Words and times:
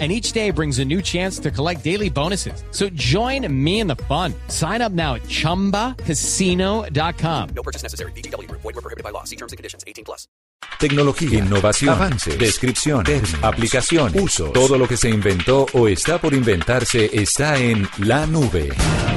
and 0.00 0.10
each 0.10 0.32
day 0.32 0.50
brings 0.50 0.80
a 0.80 0.84
new 0.84 1.00
chance 1.00 1.38
to 1.38 1.52
collect 1.52 1.84
daily 1.84 2.10
bonuses. 2.10 2.64
So 2.72 2.88
join 2.90 3.46
me 3.64 3.78
in 3.78 3.86
the 3.86 3.94
fun. 3.94 4.34
Sign 4.48 4.82
up 4.82 4.90
now 4.90 5.14
at 5.14 5.22
ChumbaCasino.com. 5.22 7.48
No 7.54 7.62
purchase 7.62 7.84
necessary. 7.84 8.10
BGW. 8.12 8.50
Void 8.50 8.64
were 8.64 8.72
prohibited 8.72 9.04
by 9.04 9.10
law. 9.10 9.22
See 9.22 9.36
terms 9.36 9.52
and 9.52 9.56
conditions. 9.56 9.84
18 9.86 10.04
plus. 10.04 10.26
Tecnología, 10.78 11.38
innovación, 11.38 11.94
avances, 11.94 12.38
descripción, 12.38 13.04
términos, 13.04 13.42
aplicación, 13.42 14.12
uso. 14.18 14.50
Todo 14.50 14.76
lo 14.76 14.88
que 14.88 14.96
se 14.96 15.08
inventó 15.08 15.66
o 15.72 15.88
está 15.88 16.18
por 16.18 16.34
inventarse 16.34 17.10
está 17.12 17.58
en 17.58 17.88
la 17.98 18.26
nube. 18.26 18.70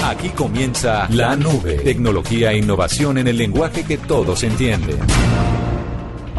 Aquí 0.03 0.30
comienza 0.30 1.08
la 1.09 1.36
nube. 1.36 1.80
Tecnología 1.80 2.52
e 2.52 2.58
innovación 2.58 3.17
en 3.17 3.28
el 3.28 3.38
lenguaje 3.38 3.84
que 3.84 3.98
todos 3.98 4.44
entienden. 4.44 5.00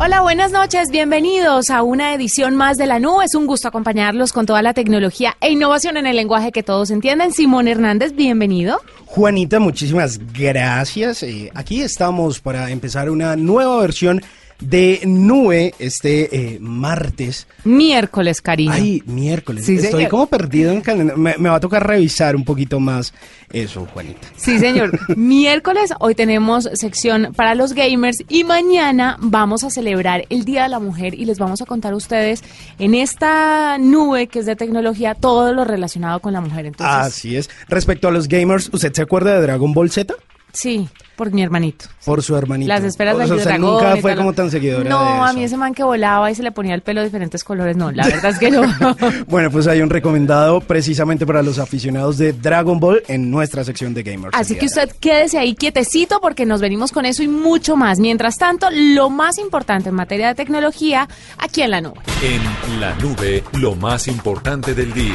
Hola, 0.01 0.21
buenas 0.21 0.53
noches, 0.53 0.91
bienvenidos 0.93 1.71
a 1.71 1.83
una 1.83 2.15
edición 2.15 2.55
más 2.55 2.77
de 2.77 2.87
la 2.87 3.01
nube. 3.01 3.25
Es 3.25 3.35
un 3.35 3.49
gusto 3.49 3.67
acompañarlos 3.67 4.33
con 4.33 4.47
toda 4.47 4.63
la 4.63 4.73
tecnología 4.73 5.37
e 5.41 5.51
innovación 5.51 5.97
en 5.97 6.07
el 6.07 6.15
lenguaje 6.15 6.53
que 6.53 6.63
todos 6.63 6.93
entienden. 6.93 7.33
Simón 7.33 7.67
Hernández, 7.67 8.15
bienvenido. 8.15 8.81
Juanita, 9.07 9.59
muchísimas 9.59 10.21
gracias. 10.33 11.25
Eh, 11.25 11.51
aquí 11.53 11.83
estamos 11.83 12.39
para 12.39 12.71
empezar 12.71 13.11
una 13.11 13.35
nueva 13.35 13.81
versión 13.81 14.23
de 14.61 15.01
nube 15.05 15.75
este 15.79 16.55
eh, 16.55 16.59
martes. 16.61 17.47
Miércoles, 17.65 18.41
cariño. 18.41 18.73
Ay, 18.73 19.03
miércoles. 19.07 19.67
Sí, 19.67 19.77
Estoy 19.77 19.93
señor. 19.93 20.11
como 20.11 20.27
perdido 20.27 20.73
en 20.73 20.81
calendario. 20.81 21.23
Me, 21.23 21.37
me 21.39 21.49
va 21.49 21.57
a 21.57 21.61
tocar 21.61 21.87
revisar 21.87 22.35
un 22.35 22.45
poquito 22.45 22.81
más 22.81 23.13
eso, 23.53 23.87
Juanita. 23.93 24.29
Sí, 24.37 24.59
señor. 24.59 24.99
Miércoles, 25.17 25.93
hoy 26.01 26.15
tenemos 26.15 26.69
sección 26.75 27.33
para 27.35 27.55
los 27.55 27.73
gamers 27.73 28.23
y 28.29 28.45
mañana 28.45 29.17
vamos 29.21 29.65
a 29.65 29.71
celebrar 29.71 30.25
el 30.29 30.45
Día 30.45 30.65
de 30.65 30.69
la 30.69 30.81
Mujer 30.81 31.15
y 31.15 31.25
les 31.25 31.39
vamos 31.39 31.63
a 31.63 31.65
contar 31.67 31.93
a 31.93 31.97
ustedes 31.97 32.43
en 32.79 32.95
esta 32.95 33.79
nube 33.79 34.27
que 34.27 34.41
es 34.41 34.47
de 34.47 34.57
tecnología 34.57 35.15
todo 35.15 35.53
lo 35.53 35.65
relacionado 35.65 36.21
con 36.21 36.33
la 36.33 36.41
mujer. 36.41 36.67
Entonces, 36.67 36.97
Así 36.97 37.37
es. 37.37 37.49
Respecto 37.69 38.09
a 38.09 38.11
los 38.11 38.29
gamers, 38.29 38.71
¿usted 38.73 38.93
se 38.93 39.03
acuerda 39.03 39.35
de 39.35 39.43
Dragon 39.43 39.73
Ball 39.73 39.91
Z? 39.91 40.15
Sí, 40.53 40.89
por 41.17 41.33
mi 41.33 41.43
hermanito. 41.43 41.87
Por 42.05 42.23
su 42.23 42.37
hermanito. 42.37 42.69
Las 42.69 42.85
esperas 42.85 43.17
o 43.17 43.19
del 43.19 43.29
sea, 43.29 43.37
dragón 43.39 43.75
nunca 43.75 43.97
fue 43.97 44.17
como 44.17 44.33
tan 44.33 44.51
seguidora 44.51 44.89
No, 44.89 45.03
de 45.03 45.31
a 45.31 45.33
mí 45.33 45.45
ese 45.45 45.57
man 45.57 45.75
que 45.75 45.83
volaba 45.83 46.31
y 46.31 46.35
se 46.35 46.43
le 46.43 46.53
ponía 46.53 46.75
el 46.75 46.83
pelo 46.83 47.01
de 47.01 47.07
diferentes 47.07 47.45
colores, 47.45 47.77
no, 47.77 47.91
la 47.91 48.07
verdad 48.07 48.31
es 48.31 48.39
que 48.39 48.51
no. 48.51 48.63
Bueno, 49.27 49.51
pues 49.51 49.67
hay 49.67 49.81
un 49.81 49.91
recomendado 49.91 50.61
precisamente 50.61 51.27
para 51.27 51.43
los 51.43 51.59
aficionados 51.59 52.19
de 52.19 52.33
Dragon 52.33 52.79
Ball 52.79 53.03
en 53.09 53.31
nuestra 53.31 53.65
sección 53.65 53.95
de 53.95 54.03
gamers. 54.03 54.35
Así 54.35 54.55
que 54.55 54.61
de 54.61 54.67
usted 54.67 54.91
quédese 55.01 55.39
ahí 55.39 55.55
quietecito 55.55 56.21
porque 56.21 56.47
nos 56.47 56.61
venimos 56.61 56.93
con 56.93 57.05
eso 57.05 57.23
y 57.23 57.29
mucho 57.29 57.77
más. 57.77 57.99
Mientras 57.99 58.37
tanto, 58.37 58.69
lo 58.73 59.11
más 59.11 59.39
importante 59.39 59.89
en 59.89 59.95
materia 59.95 60.29
de 60.29 60.35
tecnología, 60.35 61.09
aquí 61.39 61.63
en 61.63 61.71
la 61.73 61.81
nube. 61.81 62.01
En 62.23 62.81
la 62.81 62.95
nube, 62.97 63.43
lo 63.55 63.75
más 63.75 64.09
importante 64.09 64.75
del 64.75 64.93
día. 64.93 65.15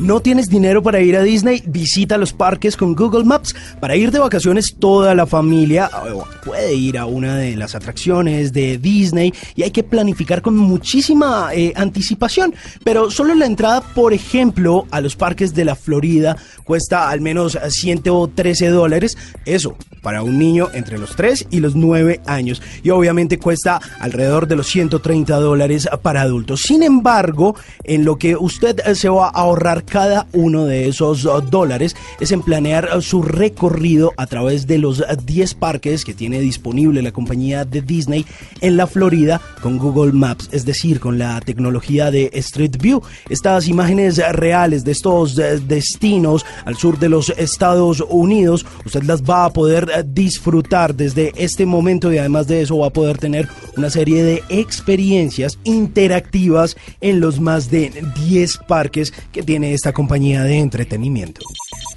¿No 0.00 0.20
tienes 0.20 0.48
dinero 0.48 0.82
para 0.82 1.02
ir 1.02 1.14
a 1.14 1.22
Disney? 1.22 1.62
Visita 1.66 2.16
los 2.16 2.32
parques 2.32 2.74
con 2.74 2.94
Google 2.94 3.24
Maps. 3.24 3.54
Para 3.80 3.96
ir 3.96 4.10
de 4.10 4.18
vacaciones 4.18 4.76
toda 4.78 5.14
la 5.14 5.26
familia 5.26 5.90
o 6.14 6.24
puede 6.42 6.72
ir 6.74 6.96
a 6.96 7.04
una 7.04 7.36
de 7.36 7.54
las 7.54 7.74
atracciones 7.74 8.54
de 8.54 8.78
Disney 8.78 9.34
y 9.56 9.62
hay 9.62 9.70
que 9.70 9.82
planificar 9.82 10.40
con 10.40 10.56
muchísima 10.56 11.50
eh, 11.52 11.74
anticipación. 11.76 12.54
Pero 12.82 13.10
solo 13.10 13.34
la 13.34 13.44
entrada, 13.44 13.82
por 13.82 14.14
ejemplo, 14.14 14.86
a 14.90 15.02
los 15.02 15.16
parques 15.16 15.54
de 15.54 15.66
la 15.66 15.74
Florida 15.74 16.34
cuesta 16.70 17.10
al 17.10 17.20
menos 17.20 17.58
113 17.68 18.68
dólares. 18.68 19.18
Eso, 19.44 19.76
para 20.02 20.22
un 20.22 20.38
niño 20.38 20.68
entre 20.72 20.98
los 20.98 21.16
3 21.16 21.48
y 21.50 21.58
los 21.58 21.74
9 21.74 22.20
años. 22.26 22.62
Y 22.84 22.90
obviamente 22.90 23.40
cuesta 23.40 23.80
alrededor 23.98 24.46
de 24.46 24.54
los 24.54 24.68
130 24.68 25.34
dólares 25.36 25.88
para 26.02 26.22
adultos. 26.22 26.62
Sin 26.62 26.84
embargo, 26.84 27.56
en 27.82 28.04
lo 28.04 28.18
que 28.18 28.36
usted 28.36 28.80
eh, 28.86 28.94
se 28.94 29.08
va 29.08 29.26
a 29.26 29.30
ahorrar 29.30 29.84
cada 29.84 30.28
uno 30.32 30.64
de 30.64 30.88
esos 30.88 31.24
uh, 31.24 31.40
dólares 31.40 31.96
es 32.20 32.30
en 32.30 32.42
planear 32.42 32.88
uh, 32.96 33.02
su 33.02 33.22
recorrido 33.22 34.12
a 34.16 34.26
través 34.26 34.68
de 34.68 34.78
los 34.78 35.00
uh, 35.00 35.16
10 35.24 35.54
parques 35.54 36.04
que 36.04 36.14
tiene 36.14 36.40
disponible 36.40 37.02
la 37.02 37.10
compañía 37.10 37.64
de 37.64 37.82
Disney 37.82 38.24
en 38.60 38.76
la 38.76 38.86
Florida 38.86 39.40
con 39.60 39.78
Google 39.78 40.12
Maps, 40.12 40.48
es 40.52 40.64
decir, 40.64 41.00
con 41.00 41.18
la 41.18 41.40
tecnología 41.40 42.12
de 42.12 42.30
Street 42.34 42.76
View. 42.80 43.02
Estas 43.28 43.66
imágenes 43.66 44.18
reales 44.32 44.84
de 44.84 44.92
estos 44.92 45.36
destinos 45.66 46.44
al 46.64 46.76
sur 46.76 46.98
de 46.98 47.08
los 47.08 47.30
Estados 47.30 48.04
Unidos, 48.08 48.66
usted 48.84 49.02
las 49.04 49.22
va 49.22 49.44
a 49.44 49.52
poder 49.52 49.84
uh, 49.84 50.02
disfrutar 50.04 50.94
desde 50.94 51.32
este 51.36 51.66
momento 51.66 52.12
y 52.12 52.18
además 52.18 52.46
de 52.46 52.62
eso 52.62 52.78
va 52.78 52.88
a 52.88 52.92
poder 52.92 53.18
tener 53.18 53.48
una 53.76 53.90
serie 53.90 54.22
de 54.22 54.42
experiencias 54.48 55.58
interactivas 55.64 56.76
en 57.00 57.20
los 57.20 57.40
más 57.40 57.70
de 57.70 57.92
10 58.26 58.58
parques 58.68 59.12
que 59.32 59.42
tiene 59.42 59.74
esta 59.74 59.92
compañía 59.92 60.42
de 60.44 60.58
entretenimiento. 60.58 61.40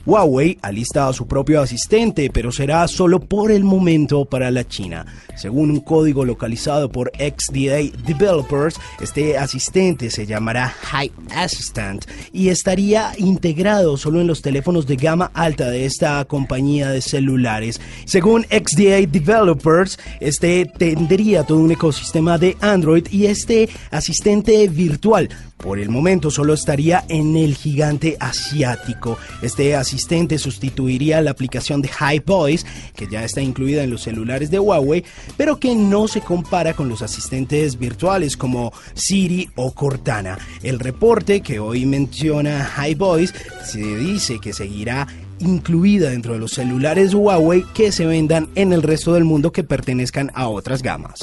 Huawei 0.06 0.58
alista 0.62 1.08
a 1.08 1.14
su 1.14 1.28
propio 1.28 1.62
asistente, 1.62 2.30
pero 2.30 2.52
será 2.52 2.86
solo 2.90 3.22
por 3.22 3.52
el 3.52 3.64
momento 3.64 4.25
para 4.25 4.52
la 4.52 4.68
China. 4.68 5.06
Según 5.38 5.72
un 5.72 5.80
código 5.80 6.25
localizado 6.25 6.90
por 6.90 7.09
XDA 7.16 7.90
Developers, 8.06 8.75
este 9.00 9.38
asistente 9.38 10.09
se 10.09 10.25
llamará 10.25 10.74
Hi 10.91 11.09
Assistant 11.34 12.06
y 12.34 12.50
estaría 12.50 13.14
integrado 13.18 13.96
solo 13.96 14.19
en 14.19 14.28
los 14.28 14.41
teléfonos 14.41 14.88
de 14.88 14.97
gama 14.97 15.31
alta 15.34 15.69
de 15.69 15.86
esta 15.86 16.24
compañía 16.25 16.90
de 16.90 17.02
celulares. 17.02 17.80
Según 18.06 18.44
XDA 18.44 19.08
Developers, 19.08 19.97
este 20.20 20.66
tendría 20.66 21.44
todo 21.44 21.59
un 21.59 21.72
ecosistema 21.72 22.38
de 22.38 22.58
Android 22.59 23.08
y 23.09 23.28
este 23.28 23.70
asistente 23.90 24.68
virtual 24.68 25.30
por 25.64 25.80
el 25.80 25.90
momento 25.90 26.30
solo 26.30 26.53
estaría 26.53 27.06
en 27.08 27.38
el 27.38 27.56
gigante 27.56 28.18
asiático. 28.20 29.18
Este 29.41 29.78
asistente 29.78 29.93
sustituiría 30.38 31.22
la 31.22 31.31
aplicación 31.31 31.81
de 31.81 31.90
Hi 31.90 32.20
Voice, 32.26 32.66
que 32.96 33.08
ya 33.08 33.24
está 33.24 33.42
incluida 33.42 33.84
en 33.84 33.90
los 33.90 34.04
celulares 34.04 34.52
de 34.52 34.59
Huawei, 34.59 35.04
pero 35.38 35.59
que 35.59 35.76
no 35.76 36.08
se 36.08 36.22
compara 36.22 36.74
con 36.74 36.90
los 36.90 37.02
asistentes 37.02 37.78
virtuales 37.78 38.38
como 38.38 38.74
Siri 38.94 39.50
o 39.56 39.72
Cortana. 39.74 40.38
El 40.62 40.80
reporte 40.80 41.42
que 41.42 41.59
hoy 41.59 41.86
menciona 41.86 42.72
Hi 42.78 42.96
Voice 42.96 43.34
se 43.66 43.80
dice 43.98 44.40
que 44.40 44.53
seguirá 44.53 45.08
incluida 45.40 46.09
dentro 46.09 46.34
de 46.34 46.40
los 46.40 46.52
celulares 46.52 47.14
Huawei 47.14 47.64
que 47.74 47.92
se 47.92 48.06
vendan 48.06 48.50
en 48.56 48.74
el 48.74 48.82
resto 48.82 49.14
del 49.14 49.24
mundo 49.24 49.52
que 49.52 49.64
pertenezcan 49.64 50.32
a 50.36 50.48
otras 50.48 50.82
gamas. 50.82 51.20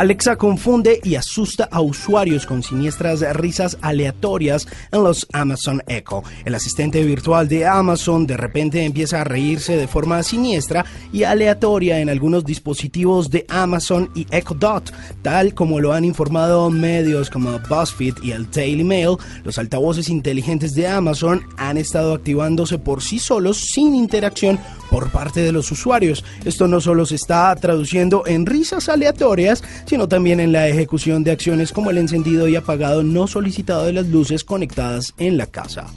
Alexa 0.00 0.36
confunde 0.36 0.98
y 1.04 1.16
asusta 1.16 1.68
a 1.70 1.82
usuarios 1.82 2.46
con 2.46 2.62
siniestras 2.62 3.20
risas 3.36 3.76
aleatorias 3.82 4.66
en 4.92 5.04
los 5.04 5.26
Amazon 5.30 5.82
Echo. 5.86 6.22
El 6.46 6.54
asistente 6.54 7.04
virtual 7.04 7.48
de 7.48 7.66
Amazon 7.66 8.26
de 8.26 8.38
repente 8.38 8.82
empieza 8.82 9.20
a 9.20 9.24
reírse 9.24 9.76
de 9.76 9.86
forma 9.86 10.22
siniestra 10.22 10.86
y 11.12 11.24
aleatoria 11.24 12.00
en 12.00 12.08
algunos 12.08 12.46
dispositivos 12.46 13.28
de 13.28 13.44
Amazon 13.50 14.10
y 14.14 14.26
Echo 14.30 14.54
Dot, 14.54 14.90
tal 15.20 15.52
como 15.52 15.80
lo 15.80 15.92
han 15.92 16.06
informado 16.06 16.70
medios 16.70 17.28
como 17.28 17.58
BuzzFeed 17.58 18.22
y 18.22 18.30
el 18.30 18.50
Daily 18.50 18.84
Mail. 18.84 19.18
Los 19.44 19.58
altavoces 19.58 20.08
inteligentes 20.08 20.74
de 20.74 20.88
Amazon 20.88 21.42
han 21.58 21.76
estado 21.76 22.14
activándose 22.14 22.78
por 22.78 23.02
sí 23.02 23.18
solos 23.18 23.58
sin 23.58 23.94
interacción 23.94 24.58
por 24.90 25.10
parte 25.10 25.40
de 25.40 25.52
los 25.52 25.70
usuarios. 25.70 26.24
Esto 26.44 26.66
no 26.66 26.80
solo 26.80 27.06
se 27.06 27.14
está 27.14 27.54
traduciendo 27.56 28.24
en 28.26 28.44
risas 28.44 28.88
aleatorias, 28.88 29.62
sino 29.90 30.06
también 30.06 30.38
en 30.38 30.52
la 30.52 30.68
ejecución 30.68 31.24
de 31.24 31.32
acciones 31.32 31.72
como 31.72 31.90
el 31.90 31.98
encendido 31.98 32.46
y 32.46 32.54
apagado 32.54 33.02
no 33.02 33.26
solicitado 33.26 33.86
de 33.86 33.92
las 33.92 34.06
luces 34.06 34.44
conectadas 34.44 35.14
en 35.18 35.36
la 35.36 35.46
casa. 35.46 35.88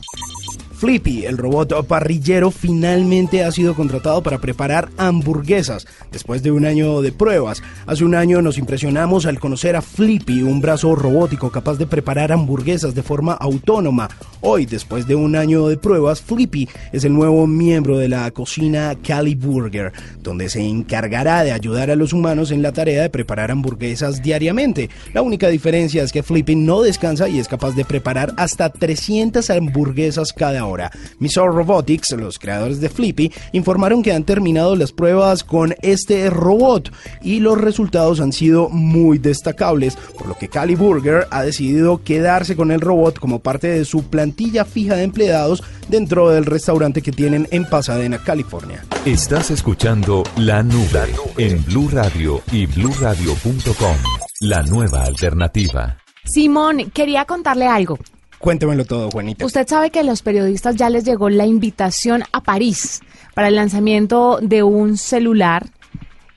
Flippy, 0.73 1.25
el 1.25 1.37
robot 1.37 1.85
parrillero, 1.85 2.49
finalmente 2.49 3.43
ha 3.43 3.51
sido 3.51 3.75
contratado 3.75 4.23
para 4.23 4.39
preparar 4.39 4.89
hamburguesas 4.97 5.85
después 6.11 6.41
de 6.41 6.51
un 6.51 6.65
año 6.65 7.03
de 7.03 7.11
pruebas. 7.11 7.61
Hace 7.85 8.03
un 8.03 8.15
año 8.15 8.41
nos 8.41 8.57
impresionamos 8.57 9.27
al 9.27 9.39
conocer 9.39 9.75
a 9.75 9.83
Flippy, 9.83 10.41
un 10.41 10.59
brazo 10.59 10.95
robótico 10.95 11.51
capaz 11.51 11.75
de 11.75 11.85
preparar 11.85 12.31
hamburguesas 12.31 12.95
de 12.95 13.03
forma 13.03 13.33
autónoma. 13.33 14.09
Hoy, 14.45 14.65
después 14.65 15.07
de 15.07 15.15
un 15.15 15.37
año 15.37 15.69
de 15.69 15.77
pruebas, 15.77 16.21
Flippy 16.21 16.67
es 16.91 17.05
el 17.05 17.13
nuevo 17.13 17.47
miembro 17.47 17.97
de 17.97 18.09
la 18.09 18.29
cocina 18.31 18.93
Cali 19.01 19.35
Burger, 19.35 19.93
donde 20.21 20.49
se 20.49 20.59
encargará 20.59 21.45
de 21.45 21.53
ayudar 21.53 21.89
a 21.89 21.95
los 21.95 22.11
humanos 22.11 22.51
en 22.51 22.61
la 22.61 22.73
tarea 22.73 23.03
de 23.03 23.09
preparar 23.09 23.51
hamburguesas 23.51 24.21
diariamente. 24.21 24.89
La 25.13 25.21
única 25.21 25.47
diferencia 25.47 26.03
es 26.03 26.11
que 26.11 26.23
Flippy 26.23 26.57
no 26.57 26.81
descansa 26.81 27.29
y 27.29 27.39
es 27.39 27.47
capaz 27.47 27.71
de 27.71 27.85
preparar 27.85 28.33
hasta 28.35 28.67
300 28.67 29.49
hamburguesas 29.49 30.33
cada 30.33 30.65
hora. 30.65 30.91
Missile 31.19 31.47
Robotics, 31.47 32.11
los 32.11 32.37
creadores 32.37 32.81
de 32.81 32.89
Flippy, 32.89 33.31
informaron 33.53 34.03
que 34.03 34.11
han 34.11 34.25
terminado 34.25 34.75
las 34.75 34.91
pruebas 34.91 35.45
con 35.45 35.73
este 35.81 36.29
robot 36.29 36.91
y 37.21 37.39
los 37.39 37.61
resultados 37.61 38.19
han 38.19 38.33
sido 38.33 38.67
muy 38.67 39.19
destacables, 39.19 39.95
por 40.17 40.27
lo 40.27 40.37
que 40.37 40.49
Cali 40.49 40.75
Burger 40.75 41.27
ha 41.31 41.43
decidido 41.43 42.03
quedarse 42.03 42.57
con 42.57 42.71
el 42.71 42.81
robot 42.81 43.19
como 43.19 43.39
parte 43.39 43.67
de 43.67 43.85
su 43.85 44.03
plantilla 44.03 44.32
fija 44.65 44.95
de 44.95 45.03
empleados 45.03 45.63
dentro 45.87 46.29
del 46.29 46.45
restaurante 46.45 47.01
que 47.01 47.11
tienen 47.11 47.47
en 47.51 47.65
Pasadena, 47.65 48.17
California. 48.23 48.83
Estás 49.05 49.51
escuchando 49.51 50.23
La 50.37 50.63
Nube 50.63 51.13
en 51.37 51.63
Blue 51.65 51.89
Radio 51.91 52.41
y 52.51 52.65
bluradio.com. 52.65 53.95
La 54.41 54.61
nueva 54.63 55.03
alternativa. 55.03 55.97
Simón, 56.25 56.91
quería 56.93 57.25
contarle 57.25 57.67
algo. 57.67 57.97
Cuéntemelo 58.39 58.83
todo, 58.83 59.09
Juanita. 59.09 59.45
Usted 59.45 59.65
sabe 59.67 59.89
que 59.89 59.99
a 59.99 60.03
los 60.03 60.21
periodistas 60.21 60.75
ya 60.75 60.89
les 60.89 61.05
llegó 61.05 61.29
la 61.29 61.45
invitación 61.45 62.23
a 62.33 62.41
París 62.41 62.99
para 63.33 63.47
el 63.47 63.55
lanzamiento 63.55 64.39
de 64.41 64.63
un 64.63 64.97
celular 64.97 65.69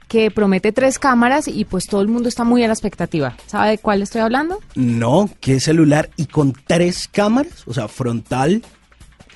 que 0.08 0.30
promete 0.30 0.72
tres 0.72 0.98
cámaras 0.98 1.48
y 1.48 1.64
pues 1.64 1.86
todo 1.86 2.00
el 2.00 2.08
mundo 2.08 2.28
está 2.28 2.44
muy 2.44 2.62
a 2.62 2.66
la 2.68 2.72
expectativa. 2.72 3.36
¿Sabe 3.46 3.70
de 3.70 3.78
cuál 3.78 4.02
estoy 4.02 4.20
hablando? 4.20 4.60
No, 4.74 5.28
¿qué 5.40 5.60
celular 5.60 6.10
y 6.16 6.26
con 6.26 6.52
tres 6.66 7.08
cámaras? 7.08 7.64
O 7.66 7.74
sea, 7.74 7.88
frontal, 7.88 8.62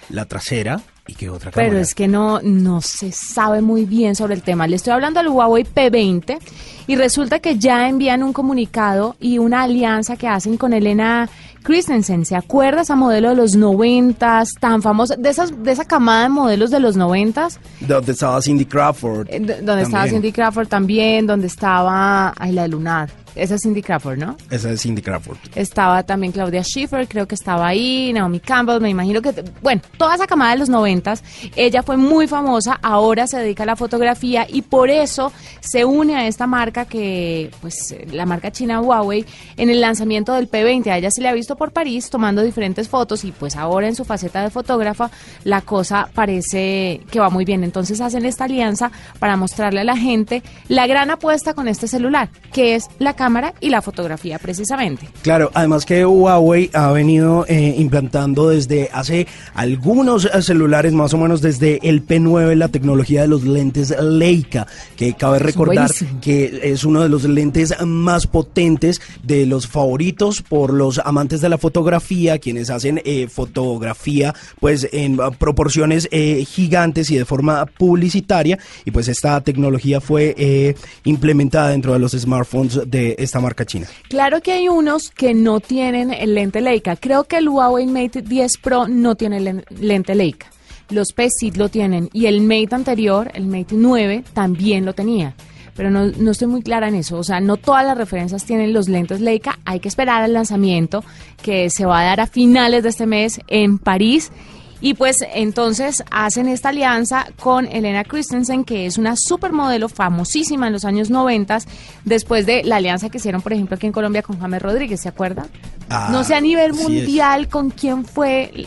la 0.09 0.27
trasera 0.27 0.81
y 1.07 1.15
qué 1.15 1.29
otra 1.29 1.51
cámara. 1.51 1.69
Pero 1.69 1.81
es 1.81 1.95
que 1.95 2.07
no, 2.07 2.41
no 2.43 2.81
se 2.81 3.11
sabe 3.11 3.61
muy 3.63 3.85
bien 3.85 4.15
sobre 4.15 4.35
el 4.35 4.43
tema. 4.43 4.67
Le 4.67 4.77
estoy 4.77 4.93
hablando 4.93 5.21
del 5.21 5.29
Huawei 5.29 5.65
P20 5.65 6.39
y 6.87 6.97
resulta 6.97 7.41
que 7.41 7.59
ya 7.59 7.89
envían 7.89 8.23
un 8.23 8.33
comunicado 8.33 9.17
y 9.21 9.39
una 9.39 9.63
alianza 9.63 10.17
que 10.17 10.29
hacen 10.29 10.57
con 10.57 10.73
Elena 10.73 11.29
Christensen. 11.63 12.25
¿Se 12.25 12.37
acuerda 12.37 12.83
esa 12.83 12.97
modelo 12.97 13.31
de 13.31 13.37
los 13.37 13.55
noventas, 13.55 14.55
tan 14.59 14.83
famosa, 14.83 15.17
de 15.17 15.29
esas, 15.29 15.63
de 15.63 15.73
esa 15.73 15.85
camada 15.85 16.25
de 16.25 16.29
modelos 16.31 16.71
de 16.71 16.81
los 16.81 16.97
noventas? 16.97 17.61
Donde 17.81 18.13
estaba 18.13 18.41
Cindy 18.43 18.65
Crawford. 18.65 19.29
Eh, 19.31 19.41
Donde 19.63 19.83
estaba. 19.83 20.07
Cindy 20.09 20.33
Crawford 20.33 20.69
también, 20.69 21.27
donde 21.27 21.47
estaba, 21.47 22.33
ay, 22.39 22.53
la 22.53 22.63
de 22.63 22.69
Lunar. 22.69 23.11
Esa 23.35 23.55
es 23.55 23.63
Cindy 23.63 23.83
Crawford, 23.83 24.19
¿no? 24.19 24.37
Esa 24.51 24.71
es 24.71 24.83
Cindy 24.83 25.03
Crawford. 25.03 25.39
Estaba 25.55 26.03
también 26.03 26.33
Claudia 26.33 26.63
Schiffer, 26.63 27.07
creo 27.09 27.27
que 27.27 27.35
estaba 27.35 27.67
ahí, 27.67 28.13
Naomi 28.13 28.41
Campbell, 28.41 28.81
me 28.81 28.91
imagino 28.91 29.23
que, 29.23 29.33
bueno, 29.63 29.83
toda 29.97 30.15
esa 30.15 30.27
camada 30.27 30.53
de 30.53 30.59
los 30.59 30.69
noventas, 30.69 31.23
ella 31.57 31.83
fue 31.83 31.97
muy 31.97 32.27
famosa, 32.27 32.79
ahora 32.83 33.27
se 33.27 33.39
dedica 33.39 33.63
a 33.63 33.67
la 33.67 33.77
fotografía 33.77 34.47
y 34.49 34.63
por 34.63 34.91
eso 34.91 35.33
se 35.61 35.85
une 35.85 36.17
a 36.17 36.27
esta 36.27 36.47
marca 36.47 36.85
que, 36.85 37.51
pues, 37.61 37.95
la 38.13 38.27
marca 38.27 38.51
china 38.51 38.81
Huawei, 38.81 39.25
en 39.57 39.71
el 39.71 39.81
lanzamiento 39.81 40.35
del 40.35 40.51
P20. 40.51 40.89
A 40.89 40.99
ella 40.99 41.11
se 41.11 41.21
le 41.21 41.29
ha 41.29 41.33
visto 41.33 41.57
por 41.57 41.73
París 41.73 42.11
tomando 42.11 42.43
diferentes 42.43 42.89
fotos 42.89 43.25
y 43.25 43.33
pues 43.33 43.57
ahora 43.57 43.89
en 43.89 43.95
su 43.95 44.05
faceta 44.05 44.43
de 44.43 44.51
fotógrafa 44.51 45.11
la 45.45 45.61
cosa 45.63 46.09
parece 46.15 47.01
que 47.11 47.21
va 47.21 47.31
muy 47.31 47.45
bien. 47.45 47.65
Entonces 47.65 48.01
hacen 48.01 48.25
esta 48.25 48.45
alianza 48.45 48.91
para 49.19 49.37
mostrarle 49.37 49.81
a 49.81 49.85
la 49.85 49.97
gente 49.97 50.43
la 50.69 50.87
gran 50.87 51.11
apuesta 51.11 51.55
con 51.55 51.69
este 51.69 51.89
celular, 51.89 52.31
que 52.53 52.75
es 52.75 52.89
la 52.99 53.15
cámara 53.21 53.53
y 53.61 53.69
la 53.69 53.83
fotografía 53.83 54.39
precisamente. 54.39 55.07
Claro, 55.21 55.51
además 55.53 55.85
que 55.85 56.07
Huawei 56.07 56.71
ha 56.73 56.91
venido 56.91 57.45
eh, 57.49 57.75
implantando 57.77 58.49
desde 58.49 58.89
hace 58.95 59.27
algunos 59.53 60.25
eh, 60.25 60.41
celulares, 60.41 60.95
más 60.95 61.13
o 61.13 61.19
menos 61.19 61.43
desde 61.43 61.87
el 61.87 62.07
P9, 62.07 62.55
la 62.55 62.69
tecnología 62.69 63.21
de 63.21 63.29
los 63.29 63.45
lentes 63.45 63.95
Leica, 64.01 64.67
que 64.97 65.13
cabe 65.13 65.39
recordar 65.39 65.89
buenísimo. 65.89 66.21
que 66.23 66.61
es 66.63 66.85
uno 66.85 67.03
de 67.03 67.11
los 67.11 67.25
lentes 67.25 67.75
más 67.85 68.27
potentes 68.27 69.03
de 69.23 69.45
los 69.45 69.67
favoritos 69.67 70.41
por 70.41 70.73
los 70.73 70.99
amantes 71.05 71.43
de 71.43 71.51
la 71.51 71.59
fotografía, 71.59 72.39
quienes 72.39 72.71
hacen 72.71 73.03
eh, 73.05 73.29
fotografía 73.29 74.35
pues 74.61 74.89
en 74.93 75.21
uh, 75.21 75.31
proporciones 75.33 76.09
eh, 76.11 76.43
gigantes 76.47 77.11
y 77.11 77.19
de 77.19 77.25
forma 77.25 77.67
publicitaria 77.67 78.59
y 78.85 78.91
pues 78.91 79.09
esta 79.09 79.41
tecnología 79.43 80.01
fue 80.01 80.35
eh, 80.39 80.75
implementada 81.05 81.71
dentro 81.71 81.93
de 81.93 81.99
los 81.99 82.13
smartphones 82.13 82.81
de 82.87 83.10
esta 83.19 83.41
marca 83.41 83.65
china. 83.65 83.87
Claro 84.09 84.41
que 84.41 84.53
hay 84.53 84.69
unos 84.69 85.11
que 85.11 85.35
no 85.35 85.61
tienen 85.61 86.13
el 86.13 86.35
lente 86.35 86.61
Leica. 86.61 86.97
Creo 86.97 87.25
que 87.25 87.37
el 87.39 87.49
Huawei 87.49 87.87
Mate 87.87 88.23
10 88.23 88.59
Pro 88.59 88.87
no 88.89 89.15
tiene 89.15 89.41
len- 89.41 89.65
lente 89.79 90.15
Leica. 90.15 90.47
Los 90.91 91.13
P 91.13 91.29
lo 91.55 91.69
tienen. 91.69 92.09
Y 92.13 92.27
el 92.27 92.41
Mate 92.41 92.75
anterior, 92.75 93.31
el 93.35 93.47
Mate 93.47 93.75
9, 93.77 94.25
también 94.35 94.85
lo 94.85 94.93
tenía. 94.93 95.35
Pero 95.77 95.89
no, 95.91 96.07
no 96.07 96.33
estoy 96.33 96.49
muy 96.49 96.63
clara 96.63 96.89
en 96.89 96.97
eso. 96.97 97.17
O 97.17 97.23
sea, 97.25 97.41
no 97.41 97.57
todas 97.57 97.85
las 97.87 97.97
referencias 97.97 98.45
tienen 98.45 98.73
los 98.73 98.89
lentes 98.89 99.21
Leica. 99.21 99.59
Hay 99.65 99.79
que 99.81 99.89
esperar 99.89 100.23
al 100.23 100.33
lanzamiento 100.33 101.05
que 101.43 101.71
se 101.71 101.87
va 101.87 102.01
a 102.01 102.05
dar 102.05 102.21
a 102.21 102.27
finales 102.27 102.83
de 102.83 102.89
este 102.89 103.07
mes 103.07 103.41
en 103.47 103.79
París. 103.79 104.33
Y 104.81 104.95
pues 104.95 105.19
entonces 105.35 106.03
hacen 106.11 106.49
esta 106.49 106.71
alianza 106.71 107.27
con 107.39 107.67
Elena 107.67 108.05
Christensen, 108.05 108.65
que 108.65 108.87
es 108.87 108.97
una 108.97 109.15
supermodelo 109.17 109.89
famosísima 109.89 110.69
en 110.69 110.73
los 110.73 110.85
años 110.85 111.11
90, 111.11 111.59
después 112.05 112.47
de 112.47 112.63
la 112.65 112.77
alianza 112.77 113.11
que 113.11 113.19
hicieron, 113.19 113.43
por 113.43 113.53
ejemplo, 113.53 113.77
aquí 113.77 113.87
en 113.87 113.93
Colombia 113.93 114.23
con 114.23 114.39
James 114.41 114.63
Rodríguez, 114.63 115.01
¿se 115.01 115.09
acuerda? 115.09 115.47
Ah, 115.91 116.09
no 116.11 116.25
sé 116.25 116.35
a 116.35 116.41
nivel 116.41 116.73
mundial 116.73 117.49
con 117.49 117.71
quién 117.71 118.05
fue 118.05 118.67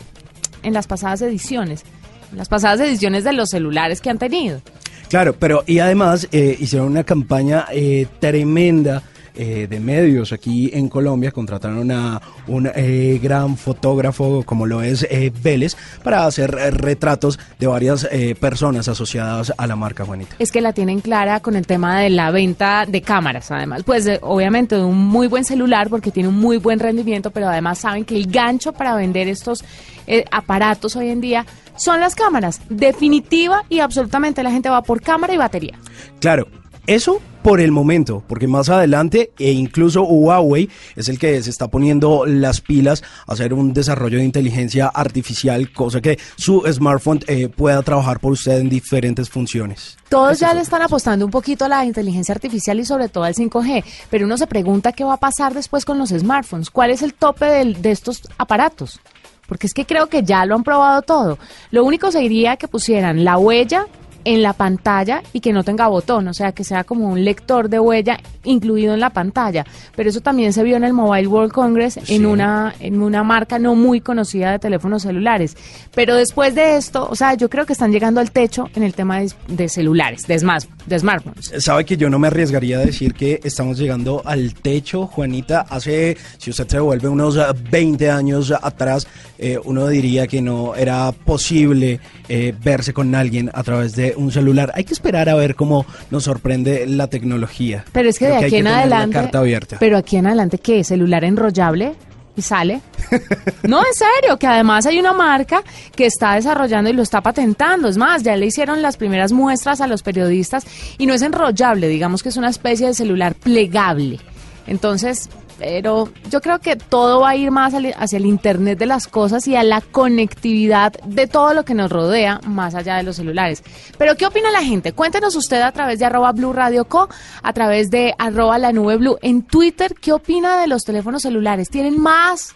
en 0.62 0.72
las 0.72 0.86
pasadas 0.86 1.20
ediciones, 1.22 1.82
en 2.30 2.38
las 2.38 2.48
pasadas 2.48 2.80
ediciones 2.80 3.24
de 3.24 3.32
los 3.32 3.50
celulares 3.50 4.00
que 4.00 4.10
han 4.10 4.18
tenido. 4.18 4.60
Claro, 5.08 5.34
pero 5.36 5.64
y 5.66 5.80
además 5.80 6.28
eh, 6.32 6.56
hicieron 6.58 6.88
una 6.88 7.04
campaña 7.04 7.66
eh, 7.72 8.06
tremenda 8.20 9.02
eh, 9.34 9.66
de 9.68 9.80
medios 9.80 10.32
aquí 10.32 10.70
en 10.72 10.88
Colombia, 10.88 11.30
contrataron 11.30 11.90
a 11.90 12.20
un 12.46 12.68
eh, 12.74 13.18
gran 13.22 13.56
fotógrafo 13.56 14.42
como 14.44 14.66
lo 14.66 14.82
es 14.82 15.06
eh, 15.10 15.32
Vélez 15.42 15.76
para 16.02 16.24
hacer 16.26 16.56
eh, 16.58 16.70
retratos 16.70 17.38
de 17.58 17.66
varias 17.66 18.06
eh, 18.10 18.34
personas 18.38 18.88
asociadas 18.88 19.52
a 19.56 19.66
la 19.66 19.76
marca 19.76 20.04
Juanita. 20.04 20.36
Es 20.38 20.52
que 20.52 20.60
la 20.60 20.72
tienen 20.72 21.00
clara 21.00 21.40
con 21.40 21.56
el 21.56 21.66
tema 21.66 22.00
de 22.00 22.10
la 22.10 22.30
venta 22.30 22.84
de 22.86 23.02
cámaras, 23.02 23.50
además. 23.50 23.82
Pues 23.84 24.04
de- 24.04 24.18
obviamente 24.22 24.76
de 24.76 24.84
un 24.84 24.98
muy 24.98 25.26
buen 25.26 25.44
celular 25.44 25.88
porque 25.90 26.10
tiene 26.10 26.28
un 26.28 26.38
muy 26.38 26.58
buen 26.58 26.78
rendimiento, 26.78 27.30
pero 27.30 27.48
además 27.48 27.78
saben 27.78 28.04
que 28.04 28.16
el 28.16 28.30
gancho 28.30 28.72
para 28.72 28.94
vender 28.96 29.28
estos 29.28 29.64
eh, 30.06 30.24
aparatos 30.30 30.96
hoy 30.96 31.08
en 31.08 31.20
día 31.20 31.46
son 31.76 31.98
las 32.00 32.14
cámaras. 32.14 32.60
Definitiva 32.68 33.64
y 33.68 33.80
absolutamente 33.80 34.42
la 34.42 34.50
gente 34.50 34.68
va 34.68 34.82
por 34.82 35.00
cámara 35.02 35.34
y 35.34 35.36
batería. 35.38 35.78
Claro, 36.20 36.46
eso 36.86 37.20
por 37.42 37.60
el 37.60 37.72
momento, 37.72 38.22
porque 38.26 38.46
más 38.48 38.70
adelante 38.70 39.30
e 39.38 39.52
incluso 39.52 40.02
Huawei 40.02 40.70
es 40.96 41.10
el 41.10 41.18
que 41.18 41.42
se 41.42 41.50
está 41.50 41.68
poniendo 41.68 42.24
las 42.24 42.62
pilas 42.62 43.02
a 43.26 43.32
hacer 43.34 43.52
un 43.52 43.74
desarrollo 43.74 44.16
de 44.18 44.24
inteligencia 44.24 44.86
artificial, 44.86 45.70
cosa 45.72 46.00
que 46.00 46.18
su 46.36 46.62
smartphone 46.72 47.20
eh, 47.26 47.48
pueda 47.48 47.82
trabajar 47.82 48.18
por 48.18 48.32
usted 48.32 48.58
en 48.60 48.70
diferentes 48.70 49.28
funciones. 49.28 49.98
Todos 50.08 50.40
ya 50.40 50.54
le 50.54 50.62
están 50.62 50.80
apostando 50.80 51.24
un 51.26 51.30
poquito 51.30 51.66
a 51.66 51.68
la 51.68 51.84
inteligencia 51.84 52.34
artificial 52.34 52.80
y 52.80 52.84
sobre 52.86 53.08
todo 53.10 53.24
al 53.24 53.34
5G, 53.34 53.84
pero 54.08 54.24
uno 54.24 54.38
se 54.38 54.46
pregunta 54.46 54.92
qué 54.92 55.04
va 55.04 55.14
a 55.14 55.20
pasar 55.20 55.52
después 55.52 55.84
con 55.84 55.98
los 55.98 56.10
smartphones, 56.10 56.70
cuál 56.70 56.90
es 56.92 57.02
el 57.02 57.12
tope 57.12 57.44
del- 57.44 57.82
de 57.82 57.90
estos 57.90 58.22
aparatos, 58.38 59.00
porque 59.46 59.66
es 59.66 59.74
que 59.74 59.84
creo 59.84 60.06
que 60.08 60.22
ya 60.22 60.46
lo 60.46 60.54
han 60.54 60.64
probado 60.64 61.02
todo. 61.02 61.38
Lo 61.70 61.84
único 61.84 62.10
sería 62.10 62.56
que 62.56 62.68
pusieran 62.68 63.22
la 63.24 63.36
huella 63.36 63.86
en 64.24 64.42
la 64.42 64.52
pantalla 64.54 65.22
y 65.32 65.40
que 65.40 65.52
no 65.52 65.64
tenga 65.64 65.86
botón, 65.88 66.28
o 66.28 66.34
sea, 66.34 66.52
que 66.52 66.64
sea 66.64 66.84
como 66.84 67.08
un 67.08 67.24
lector 67.24 67.68
de 67.68 67.78
huella 67.78 68.18
incluido 68.44 68.94
en 68.94 69.00
la 69.00 69.10
pantalla. 69.10 69.64
Pero 69.96 70.10
eso 70.10 70.20
también 70.20 70.52
se 70.52 70.62
vio 70.62 70.76
en 70.76 70.84
el 70.84 70.92
Mobile 70.92 71.26
World 71.26 71.52
Congress 71.52 71.98
Sí. 72.04 72.14
en 72.16 72.26
una 72.26 72.74
en 72.80 73.02
una 73.02 73.22
marca 73.22 73.58
no 73.58 73.74
muy 73.74 74.00
conocida 74.00 74.50
de 74.52 74.58
teléfonos 74.58 75.02
celulares. 75.02 75.56
Pero 75.94 76.16
después 76.16 76.54
de 76.54 76.76
esto, 76.76 77.06
o 77.10 77.14
sea, 77.16 77.34
yo 77.34 77.48
creo 77.48 77.66
que 77.66 77.72
están 77.74 77.92
llegando 77.92 78.20
al 78.20 78.30
techo 78.30 78.68
en 78.74 78.82
el 78.82 78.94
tema 78.94 79.20
de, 79.20 79.32
de 79.48 79.68
celulares, 79.68 80.26
de, 80.26 80.36
smart- 80.36 80.68
de 80.86 80.98
smartphones. 80.98 81.52
Sabe 81.58 81.84
que 81.84 81.96
yo 81.96 82.08
no 82.10 82.18
me 82.18 82.28
arriesgaría 82.28 82.78
a 82.78 82.80
decir 82.84 83.14
que 83.14 83.40
estamos 83.44 83.78
llegando 83.78 84.22
al 84.24 84.54
techo, 84.54 85.06
Juanita. 85.06 85.66
Hace, 85.68 86.16
si 86.38 86.50
usted 86.50 86.66
se 86.68 86.76
devuelve 86.76 87.08
unos 87.08 87.36
eh, 87.36 87.42
20 87.70 88.10
años 88.10 88.52
atrás, 88.62 89.06
eh, 89.38 89.58
uno 89.64 89.88
diría 89.88 90.26
que 90.26 90.40
no 90.40 90.74
era 90.74 91.10
posible 91.12 92.00
eh, 92.28 92.54
verse 92.62 92.92
con 92.92 93.14
alguien 93.14 93.50
a 93.52 93.62
través 93.62 93.96
de 93.96 94.14
un 94.16 94.30
celular. 94.30 94.72
Hay 94.74 94.84
que 94.84 94.92
esperar 94.92 95.28
a 95.28 95.34
ver 95.34 95.54
cómo 95.54 95.86
nos 96.10 96.24
sorprende 96.24 96.86
la 96.86 97.08
tecnología. 97.08 97.84
Pero 97.92 98.08
es 98.08 98.18
que 98.18 98.26
Creo 98.26 98.38
de 98.38 98.44
hay 98.44 98.46
aquí 98.46 98.56
en 98.56 98.64
tener 98.64 98.72
la 98.88 98.96
adelante. 98.98 99.14
carta 99.14 99.38
abierta. 99.38 99.76
Pero 99.80 99.96
aquí 99.98 100.16
en 100.16 100.26
adelante, 100.26 100.58
¿qué? 100.58 100.84
¿Celular 100.84 101.24
enrollable? 101.24 101.94
¿Y 102.36 102.42
sale? 102.42 102.80
no, 103.62 103.78
en 103.78 103.94
serio, 103.94 104.36
que 104.38 104.46
además 104.48 104.86
hay 104.86 104.98
una 104.98 105.12
marca 105.12 105.62
que 105.94 106.06
está 106.06 106.34
desarrollando 106.34 106.90
y 106.90 106.92
lo 106.92 107.02
está 107.02 107.20
patentando. 107.20 107.86
Es 107.88 107.96
más, 107.96 108.24
ya 108.24 108.36
le 108.36 108.46
hicieron 108.46 108.82
las 108.82 108.96
primeras 108.96 109.30
muestras 109.32 109.80
a 109.80 109.86
los 109.86 110.02
periodistas 110.02 110.64
y 110.98 111.06
no 111.06 111.14
es 111.14 111.22
enrollable, 111.22 111.86
digamos 111.86 112.22
que 112.24 112.30
es 112.30 112.36
una 112.36 112.48
especie 112.50 112.88
de 112.88 112.94
celular 112.94 113.34
plegable. 113.36 114.18
Entonces, 114.66 115.28
pero 115.58 116.08
yo 116.30 116.40
creo 116.40 116.58
que 116.58 116.76
todo 116.76 117.20
va 117.20 117.30
a 117.30 117.36
ir 117.36 117.50
más 117.50 117.74
hacia 117.74 118.16
el 118.16 118.26
Internet 118.26 118.78
de 118.78 118.86
las 118.86 119.06
cosas 119.06 119.46
y 119.46 119.56
a 119.56 119.62
la 119.62 119.80
conectividad 119.80 120.92
de 121.04 121.26
todo 121.26 121.54
lo 121.54 121.64
que 121.64 121.74
nos 121.74 121.90
rodea, 121.90 122.40
más 122.46 122.74
allá 122.74 122.96
de 122.96 123.02
los 123.02 123.16
celulares. 123.16 123.62
Pero, 123.98 124.16
¿qué 124.16 124.26
opina 124.26 124.50
la 124.50 124.62
gente? 124.62 124.92
Cuéntenos 124.92 125.34
usted 125.36 125.60
a 125.60 125.72
través 125.72 125.98
de 125.98 126.04
arroba 126.04 126.32
Blue 126.32 126.52
Radio 126.52 126.86
Co, 126.86 127.08
a 127.42 127.52
través 127.52 127.90
de 127.90 128.14
arroba 128.18 128.58
la 128.58 128.72
nube 128.72 128.96
Blue. 128.96 129.18
En 129.22 129.42
Twitter, 129.42 129.94
¿qué 130.00 130.12
opina 130.12 130.60
de 130.60 130.66
los 130.66 130.82
teléfonos 130.82 131.22
celulares? 131.22 131.68
¿Tienen 131.68 132.00
más 132.00 132.54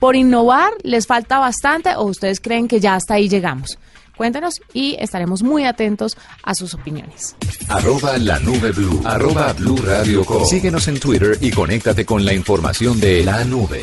¿Por 0.00 0.16
innovar 0.16 0.72
les 0.82 1.06
falta 1.06 1.38
bastante 1.38 1.94
o 1.94 2.04
ustedes 2.04 2.40
creen 2.40 2.68
que 2.68 2.80
ya 2.80 2.94
hasta 2.94 3.14
ahí 3.14 3.28
llegamos? 3.28 3.78
Cuéntenos 4.20 4.60
y 4.74 4.96
estaremos 4.98 5.42
muy 5.42 5.64
atentos 5.64 6.14
a 6.42 6.54
sus 6.54 6.74
opiniones. 6.74 7.36
Arroba 7.70 8.18
la 8.18 8.38
nube 8.40 8.70
blue. 8.70 9.00
Arroba 9.02 9.54
blue 9.54 9.78
radio 9.78 10.26
com. 10.26 10.44
Síguenos 10.44 10.88
en 10.88 11.00
Twitter 11.00 11.38
y 11.40 11.50
conéctate 11.50 12.04
con 12.04 12.22
la 12.26 12.34
información 12.34 13.00
de 13.00 13.24
la 13.24 13.42
nube. 13.44 13.80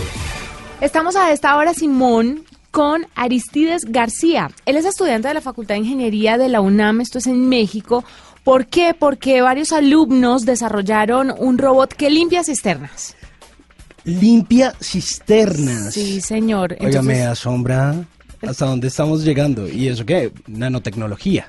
Estamos 0.79 1.15
a 1.15 1.31
esta 1.31 1.57
hora, 1.57 1.73
Simón, 1.73 2.43
con 2.69 3.07
Aristides 3.15 3.85
García. 3.85 4.51
Él 4.67 4.77
es 4.77 4.85
estudiante 4.85 5.27
de 5.27 5.33
la 5.33 5.41
Facultad 5.41 5.73
de 5.73 5.79
Ingeniería 5.79 6.37
de 6.37 6.49
la 6.49 6.61
UNAM, 6.61 7.01
esto 7.01 7.17
es 7.17 7.25
en 7.25 7.49
México. 7.49 8.03
¿Por 8.43 8.67
qué? 8.67 8.93
Porque 8.93 9.41
varios 9.41 9.71
alumnos 9.71 10.45
desarrollaron 10.45 11.33
un 11.35 11.57
robot 11.57 11.95
que 11.95 12.11
limpia 12.11 12.43
cisternas. 12.43 13.15
Limpia 14.03 14.75
cisternas. 14.79 15.95
Sí, 15.95 16.21
señor. 16.21 16.73
Oiga, 16.73 16.85
Entonces, 16.85 17.03
me 17.17 17.23
asombra 17.23 17.95
hasta 18.45 18.65
dónde 18.65 18.87
estamos 18.87 19.23
llegando. 19.23 19.67
¿Y 19.67 19.87
eso 19.87 20.05
qué? 20.05 20.31
Nanotecnología. 20.47 21.47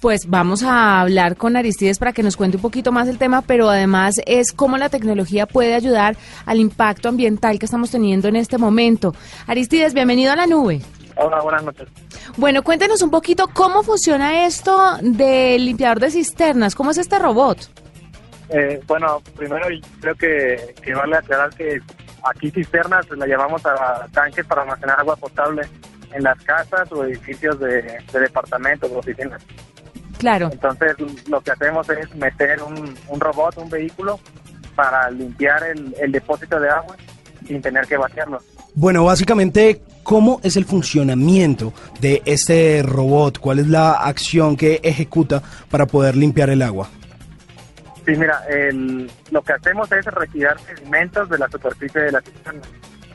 pues 0.00 0.28
vamos 0.28 0.62
a 0.62 1.00
hablar 1.00 1.36
con 1.36 1.56
Aristides 1.56 1.98
para 1.98 2.12
que 2.12 2.22
nos 2.22 2.36
cuente 2.36 2.56
un 2.56 2.62
poquito 2.62 2.92
más 2.92 3.08
el 3.08 3.18
tema, 3.18 3.42
pero 3.42 3.68
además 3.68 4.16
es 4.26 4.52
cómo 4.52 4.76
la 4.78 4.88
tecnología 4.88 5.46
puede 5.46 5.74
ayudar 5.74 6.16
al 6.46 6.58
impacto 6.58 7.08
ambiental 7.08 7.58
que 7.58 7.66
estamos 7.66 7.90
teniendo 7.90 8.28
en 8.28 8.36
este 8.36 8.58
momento. 8.58 9.14
Aristides, 9.46 9.94
bienvenido 9.94 10.32
a 10.32 10.36
la 10.36 10.46
nube. 10.46 10.80
Hola, 11.16 11.40
buenas 11.40 11.64
noches. 11.64 11.88
Bueno, 12.36 12.62
cuéntenos 12.62 13.02
un 13.02 13.10
poquito 13.10 13.48
cómo 13.52 13.82
funciona 13.82 14.46
esto 14.46 14.98
del 15.02 15.64
limpiador 15.64 15.98
de 15.98 16.10
cisternas, 16.10 16.76
cómo 16.76 16.92
es 16.92 16.98
este 16.98 17.18
robot. 17.18 17.58
Eh, 18.50 18.80
bueno, 18.86 19.20
primero 19.36 19.66
creo 20.00 20.14
que, 20.14 20.74
que 20.80 20.94
vale 20.94 21.16
aclarar 21.16 21.50
que 21.50 21.80
aquí 22.22 22.50
cisternas 22.50 23.06
la 23.10 23.26
llamamos 23.26 23.64
a 23.66 24.06
tanques 24.12 24.46
para 24.46 24.62
almacenar 24.62 25.00
agua 25.00 25.16
potable 25.16 25.62
en 26.12 26.22
las 26.22 26.38
casas 26.44 26.90
o 26.92 27.04
edificios 27.04 27.58
de, 27.60 27.82
de 28.12 28.20
departamentos 28.20 28.90
o 28.92 28.98
oficinas. 28.98 29.42
Claro. 30.18 30.48
Entonces 30.52 30.94
lo 31.28 31.40
que 31.40 31.50
hacemos 31.52 31.88
es 31.90 32.14
meter 32.16 32.62
un, 32.62 32.94
un 33.08 33.20
robot, 33.20 33.56
un 33.58 33.70
vehículo, 33.70 34.18
para 34.74 35.10
limpiar 35.10 35.62
el, 35.64 35.94
el 36.00 36.12
depósito 36.12 36.58
de 36.60 36.68
agua 36.70 36.96
sin 37.46 37.60
tener 37.62 37.86
que 37.86 37.96
vaciarlo. 37.96 38.40
Bueno, 38.74 39.04
básicamente, 39.04 39.80
¿cómo 40.04 40.40
es 40.44 40.56
el 40.56 40.64
funcionamiento 40.64 41.72
de 42.00 42.22
este 42.24 42.82
robot? 42.84 43.38
¿Cuál 43.38 43.58
es 43.60 43.66
la 43.68 43.92
acción 43.92 44.56
que 44.56 44.80
ejecuta 44.82 45.42
para 45.70 45.86
poder 45.86 46.14
limpiar 46.16 46.50
el 46.50 46.62
agua? 46.62 46.88
Sí, 48.06 48.12
mira, 48.16 48.42
el- 48.48 49.10
lo 49.30 49.42
que 49.42 49.52
hacemos 49.52 49.90
es 49.92 50.04
retirar 50.06 50.58
sedimentos 50.60 51.28
de 51.28 51.38
la 51.38 51.48
superficie 51.48 52.00
de 52.02 52.12
la 52.12 52.20
cisterna. 52.20 52.62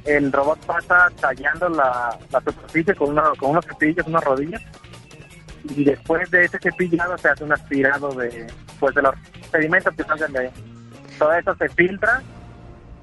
El 0.06 0.32
robot 0.32 0.60
pasa 0.66 1.10
tallando 1.20 1.70
la, 1.70 2.18
la 2.32 2.40
superficie 2.42 2.94
con, 2.96 3.10
una- 3.12 3.32
con 3.38 3.52
unos 3.52 3.66
cepillos, 3.66 4.06
unas 4.08 4.24
rodillas, 4.24 4.62
y 5.76 5.84
después 5.86 6.30
de 6.30 6.44
ese 6.46 6.60
cepillado 6.60 7.18
se 7.18 7.30
hace 7.30 7.44
un 7.44 7.54
aspirado 7.54 8.14
de, 8.14 8.48
pues, 8.80 8.94
de 8.96 9.02
los 9.02 9.16
sedimentos 9.52 9.94
que 9.96 10.04
salgan 10.04 10.34
de 10.34 10.40
ahí. 10.40 10.50
Todo 11.18 11.32
eso 11.34 11.56
se 11.56 11.70
filtra, 11.70 12.22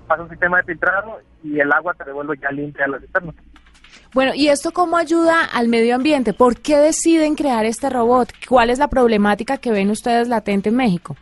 pasa 0.07 0.23
un 0.23 0.28
sistema 0.28 0.59
de 0.59 0.64
filtrado 0.64 1.21
y 1.42 1.59
el 1.59 1.73
agua 1.73 1.95
se 1.97 2.04
devuelve 2.04 2.37
ya 2.38 2.50
limpia 2.50 2.85
a 2.85 2.88
la 2.88 2.99
cisterna. 2.99 3.33
Bueno, 4.12 4.33
¿y 4.35 4.49
esto 4.49 4.73
cómo 4.73 4.97
ayuda 4.97 5.45
al 5.45 5.69
medio 5.69 5.95
ambiente? 5.95 6.33
¿Por 6.35 6.61
qué 6.61 6.76
deciden 6.76 7.35
crear 7.37 7.64
este 7.64 7.88
robot? 7.88 8.33
¿Cuál 8.49 8.69
es 8.71 8.78
la 8.78 8.88
problemática 8.88 9.57
que 9.59 9.71
ven 9.71 9.88
ustedes 9.88 10.28
latente 10.28 10.69
en 10.69 10.76
México? 10.76 11.16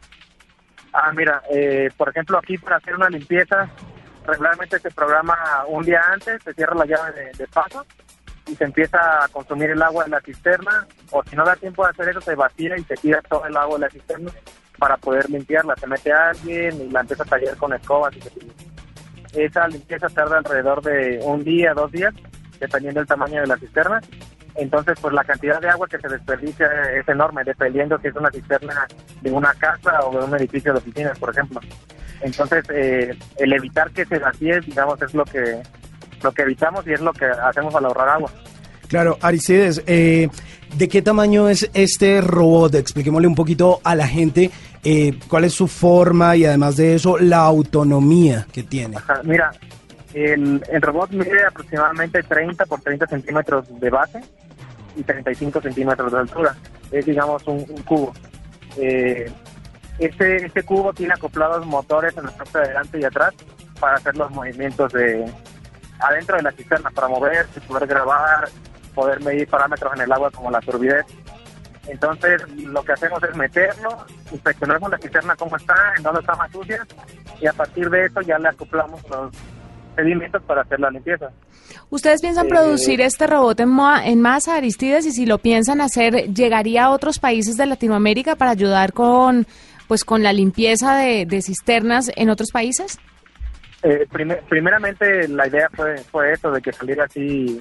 Ah, 0.93 1.13
mira, 1.15 1.43
eh, 1.53 1.91
por 1.97 2.09
ejemplo, 2.09 2.39
aquí 2.39 2.57
para 2.59 2.77
hacer 2.79 2.95
una 2.97 3.11
limpieza, 3.11 3.69
regularmente 4.29 4.79
se 4.79 4.91
programa 4.91 5.37
un 5.67 5.85
día 5.85 6.01
antes, 6.13 6.43
se 6.43 6.55
cierra 6.55 6.75
la 6.75 6.87
llave 6.87 7.13
de, 7.13 7.33
de 7.33 7.47
paso 7.49 7.85
y 8.47 8.55
se 8.55 8.65
empieza 8.65 9.25
a 9.25 9.29
consumir 9.29 9.71
el 9.71 9.83
agua 9.83 10.05
de 10.05 10.11
la 10.11 10.21
cisterna, 10.21 10.87
o 11.11 11.23
si 11.25 11.37
no 11.37 11.45
da 11.45 11.57
tiempo 11.57 11.85
de 11.85 11.91
hacer 11.91 12.09
eso, 12.09 12.21
se 12.21 12.35
vacía 12.35 12.77
y 12.79 12.85
se 12.85 12.95
tira 12.95 13.21
todo 13.23 13.45
el 13.47 13.57
agua 13.57 13.77
de 13.77 13.81
la 13.81 13.91
cisterna 13.91 14.31
para 14.79 14.97
poder 14.97 15.29
limpiarla. 15.29 15.75
Se 15.77 15.87
mete 15.87 16.13
alguien 16.13 16.81
y 16.81 16.91
la 16.91 17.01
empieza 17.01 17.25
a 17.25 17.27
tallar 17.27 17.57
con 17.57 17.73
escobas 17.75 18.17
y 18.17 18.21
cepillos. 18.21 18.55
Esa 19.35 19.69
limpieza 19.69 20.09
tarda 20.09 20.39
alrededor 20.39 20.83
de 20.83 21.21
un 21.23 21.45
día, 21.45 21.75
dos 21.75 21.93
días, 21.93 22.15
dependiendo 22.59 23.01
del 23.01 23.09
tamaño 23.09 23.41
de 23.41 23.47
la 23.47 23.59
cisterna. 23.59 24.01
Entonces, 24.55 24.99
pues 25.01 25.15
la 25.15 25.25
cantidad 25.25 25.61
de 25.61 25.69
agua 25.69 25.87
que 25.87 25.99
se 25.99 26.09
desperdicia 26.09 26.67
es 26.93 27.07
enorme, 27.09 27.45
dependiendo 27.45 27.99
si 27.99 28.09
es 28.09 28.17
una 28.17 28.31
cisterna 28.31 28.87
de 29.21 29.31
una 29.31 29.53
casa 29.55 30.01
o 30.05 30.19
de 30.19 30.25
un 30.25 30.35
edificio 30.35 30.73
de 30.73 30.79
oficinas, 30.79 31.19
por 31.19 31.31
ejemplo. 31.31 31.61
Entonces, 32.21 32.65
eh, 32.71 33.17
el 33.37 33.53
evitar 33.53 33.91
que 33.91 34.05
se 34.05 34.19
vacíe, 34.19 34.61
digamos, 34.61 35.01
es 35.03 35.15
lo 35.15 35.25
que 35.25 35.63
lo 36.23 36.33
que 36.33 36.43
evitamos 36.43 36.87
y 36.87 36.93
es 36.93 37.01
lo 37.01 37.13
que 37.13 37.27
hacemos 37.27 37.75
al 37.75 37.85
ahorrar 37.85 38.09
agua. 38.09 38.31
Claro, 38.89 39.19
Aristides, 39.21 39.83
eh, 39.87 40.29
¿de 40.77 40.89
qué 40.89 41.03
tamaño 41.03 41.49
es 41.49 41.71
este 41.75 42.21
robot? 42.21 42.75
Expliquémosle 42.75 43.29
un 43.29 43.35
poquito 43.35 43.81
a 43.85 43.95
la 43.95 44.09
gente 44.09 44.51
eh, 44.83 45.19
cuál 45.29 45.45
es 45.45 45.53
su 45.53 45.69
forma 45.69 46.37
y 46.37 46.47
además 46.47 46.77
de 46.77 46.95
eso, 46.95 47.19
la 47.19 47.39
autonomía 47.39 48.47
que 48.51 48.63
tiene. 48.63 48.97
Ajá, 48.97 49.21
Mira, 49.25 49.53
el, 50.15 50.63
el 50.71 50.83
robot 50.83 51.11
mide 51.11 51.45
aproximadamente 51.47 52.23
30 52.23 52.65
por 52.67 52.81
30 52.81 53.07
centímetros 53.07 53.67
de 53.79 53.91
base 53.91 54.21
y 54.97 55.03
35 55.03 55.61
centímetros 55.61 56.11
de 56.11 56.19
altura. 56.19 56.57
Es, 56.91 57.05
digamos, 57.05 57.47
un, 57.47 57.67
un 57.69 57.83
cubo. 57.83 58.15
Eh, 58.79 59.31
este, 59.99 60.47
este 60.47 60.63
cubo 60.63 60.93
tiene 60.93 61.15
acoplados 61.15 61.65
motores 61.67 62.17
en 62.17 62.25
la 62.25 62.31
parte 62.31 62.59
de 62.59 62.65
adelante 62.65 62.99
y 63.01 63.05
atrás 63.05 63.35
para 63.81 63.97
hacer 63.97 64.17
los 64.17 64.31
movimientos 64.31 64.93
de 64.93 65.25
adentro 66.01 66.37
de 66.37 66.43
la 66.43 66.53
cisterna, 66.53 66.91
para 66.91 67.09
moverse, 67.09 67.61
poder 67.63 67.87
grabar, 67.89 68.49
poder 68.95 69.21
medir 69.23 69.49
parámetros 69.49 69.93
en 69.97 70.03
el 70.03 70.13
agua 70.13 70.31
como 70.31 70.51
la 70.51 70.61
turbidez. 70.61 71.05
Entonces, 71.89 72.43
lo 72.59 72.83
que 72.85 72.93
hacemos 72.93 73.23
es 73.23 73.35
meterlo, 73.35 73.89
inspeccionamos 74.31 74.91
la 74.91 74.99
cisterna 74.99 75.35
cómo 75.37 75.57
está, 75.57 75.75
en 75.97 76.03
dónde 76.03 76.21
está 76.21 76.35
más 76.37 76.51
sucia, 76.53 76.87
y 77.41 77.47
a 77.47 77.53
partir 77.53 77.89
de 77.89 78.05
eso 78.07 78.21
ya 78.21 78.39
le 78.39 78.49
acoplamos 78.49 79.01
los 79.09 79.33
sedimentos 79.97 80.43
para 80.43 80.63
hacer 80.63 80.79
la 80.81 80.91
limpieza. 80.91 81.31
¿Ustedes 81.91 82.21
piensan 82.21 82.47
Eh, 82.47 82.51
producir 82.51 83.01
este 83.01 83.27
robot 83.27 83.61
en, 83.61 83.71
moa- 83.71 84.05
en 84.07 84.21
masa, 84.21 84.57
Aristides? 84.57 85.07
Y 85.07 85.13
si 85.13 85.25
lo 85.27 85.39
piensan 85.39 85.81
hacer, 85.81 86.33
¿llegaría 86.35 86.85
a 86.85 86.91
otros 86.91 87.19
países 87.19 87.57
de 87.57 87.67
Latinoamérica 87.67 88.37
para 88.37 88.51
ayudar 88.51 88.93
con, 88.93 89.47
pues, 89.89 90.05
con 90.05 90.23
la 90.23 90.33
limpieza 90.33 90.97
de, 90.97 91.27
de 91.27 91.43
cisternas 91.43 92.13
en 92.15 92.31
otros 92.31 92.51
países? 92.53 92.99
Eh, 93.83 94.07
primer- 94.13 94.43
primeramente, 94.49 95.27
la 95.29 95.49
idea 95.49 95.69
fue, 95.75 95.99
fue 95.99 96.33
eso, 96.33 96.51
de 96.53 96.61
que 96.61 96.73
saliera 96.73 97.05
así 97.05 97.61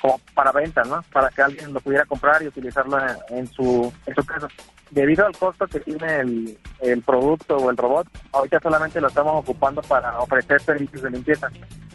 como 0.00 0.20
para 0.34 0.52
venta, 0.52 0.82
¿no? 0.84 1.02
Para 1.12 1.30
que 1.30 1.42
alguien 1.42 1.72
lo 1.72 1.80
pudiera 1.80 2.04
comprar 2.04 2.42
y 2.42 2.48
utilizarlo 2.48 2.98
en, 2.98 3.38
en 3.38 3.46
su, 3.48 3.92
en 4.06 4.14
su 4.14 4.24
casa. 4.24 4.48
Debido 4.90 5.26
al 5.26 5.36
costo 5.36 5.66
que 5.66 5.80
tiene 5.80 6.20
el, 6.20 6.58
el 6.80 7.02
producto 7.02 7.56
o 7.56 7.70
el 7.70 7.76
robot, 7.76 8.06
ahorita 8.32 8.60
solamente 8.60 9.00
lo 9.00 9.08
estamos 9.08 9.34
ocupando 9.42 9.80
para 9.82 10.18
ofrecer 10.18 10.60
servicios 10.60 11.02
de 11.02 11.10
limpieza. 11.10 11.48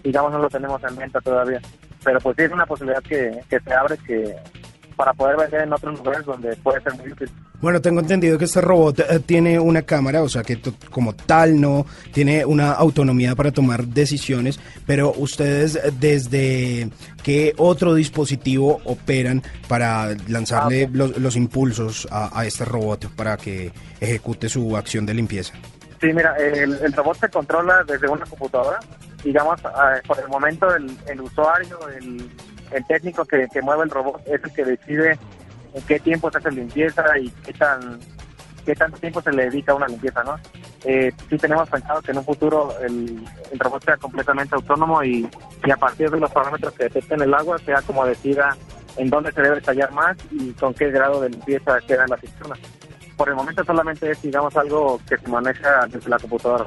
Digamos, 0.03 0.31
no 0.31 0.39
lo 0.39 0.49
tenemos 0.49 0.83
en 0.83 0.95
venta 0.95 1.21
todavía. 1.21 1.61
Pero 2.03 2.19
pues 2.19 2.35
sí 2.37 2.43
es 2.43 2.51
una 2.51 2.65
posibilidad 2.65 3.03
que, 3.03 3.39
que 3.49 3.59
se 3.59 3.73
abre 3.73 3.97
que 3.99 4.35
para 4.99 5.13
poder 5.13 5.37
vender 5.37 5.61
en 5.61 5.71
otros 5.71 5.97
lugares 5.97 6.25
donde 6.25 6.53
puede 6.57 6.81
ser 6.81 6.93
muy 6.95 7.09
útil. 7.09 7.29
Bueno, 7.61 7.79
tengo 7.79 8.01
entendido 8.01 8.37
que 8.37 8.43
este 8.43 8.59
robot 8.59 8.99
eh, 8.99 9.19
tiene 9.25 9.57
una 9.57 9.83
cámara, 9.83 10.21
o 10.23 10.27
sea 10.27 10.43
que 10.43 10.59
como 10.91 11.15
tal 11.15 11.59
no 11.61 11.85
tiene 12.11 12.43
una 12.45 12.73
autonomía 12.73 13.33
para 13.33 13.51
tomar 13.51 13.85
decisiones, 13.85 14.59
pero 14.85 15.13
ustedes 15.15 15.75
eh, 15.77 15.93
desde 15.97 16.89
qué 17.23 17.53
otro 17.57 17.93
dispositivo 17.95 18.81
operan 18.83 19.41
para 19.69 20.09
lanzarle 20.27 20.83
Ah, 20.83 20.87
ok. 20.89 20.95
los, 20.95 21.17
los 21.17 21.35
impulsos 21.37 22.05
a, 22.11 22.37
a 22.37 22.45
este 22.45 22.65
robot 22.65 23.07
para 23.15 23.37
que 23.37 23.71
ejecute 24.01 24.49
su 24.49 24.75
acción 24.75 25.05
de 25.05 25.13
limpieza. 25.13 25.53
Sí, 26.01 26.07
mira, 26.13 26.35
el, 26.37 26.73
el 26.73 26.91
robot 26.93 27.17
se 27.21 27.29
controla 27.29 27.83
desde 27.87 28.09
una 28.09 28.25
computadora. 28.25 28.79
Digamos, 29.23 29.59
eh, 29.61 30.01
por 30.05 30.19
el 30.19 30.27
momento 30.27 30.73
el, 30.75 30.89
el 31.07 31.21
usuario, 31.21 31.77
el, 31.97 32.29
el 32.71 32.85
técnico 32.85 33.25
que, 33.25 33.47
que 33.51 33.61
mueve 33.61 33.83
el 33.83 33.89
robot 33.89 34.21
es 34.27 34.43
el 34.43 34.53
que 34.53 34.65
decide 34.65 35.17
en 35.73 35.81
qué 35.83 35.99
tiempo 35.99 36.31
se 36.31 36.37
hace 36.37 36.51
limpieza 36.51 37.03
y 37.17 37.29
qué 37.29 37.53
tan 37.53 37.99
qué 38.65 38.75
tanto 38.75 38.97
tiempo 38.97 39.21
se 39.21 39.31
le 39.31 39.45
dedica 39.45 39.71
a 39.71 39.75
una 39.75 39.87
limpieza, 39.87 40.23
¿no? 40.23 40.35
Eh, 40.85 41.11
sí 41.29 41.37
tenemos 41.37 41.67
pensado 41.69 42.01
que 42.01 42.11
en 42.11 42.17
un 42.19 42.25
futuro 42.25 42.71
el, 42.81 43.25
robot 43.57 43.83
sea 43.83 43.97
completamente 43.97 44.53
autónomo 44.53 45.03
y, 45.03 45.27
y 45.65 45.71
a 45.71 45.77
partir 45.77 46.09
de 46.11 46.19
los 46.19 46.31
parámetros 46.31 46.73
que 46.73 46.83
detecten 46.83 47.21
el 47.21 47.33
agua 47.33 47.57
sea 47.59 47.81
como 47.81 48.05
decida 48.05 48.55
en 48.97 49.09
dónde 49.09 49.31
se 49.31 49.41
debe 49.41 49.61
tallar 49.61 49.91
más 49.91 50.17
y 50.31 50.51
con 50.53 50.73
qué 50.73 50.91
grado 50.91 51.21
de 51.21 51.29
limpieza 51.29 51.79
queda 51.87 52.03
en 52.03 52.09
la 52.11 52.17
cisterna. 52.17 52.55
Por 53.17 53.29
el 53.29 53.35
momento 53.35 53.63
solamente 53.65 54.11
es, 54.11 54.21
digamos, 54.21 54.55
algo 54.55 54.99
que 55.07 55.17
se 55.17 55.27
maneja 55.27 55.85
desde 55.87 56.09
la 56.09 56.19
computadora. 56.19 56.65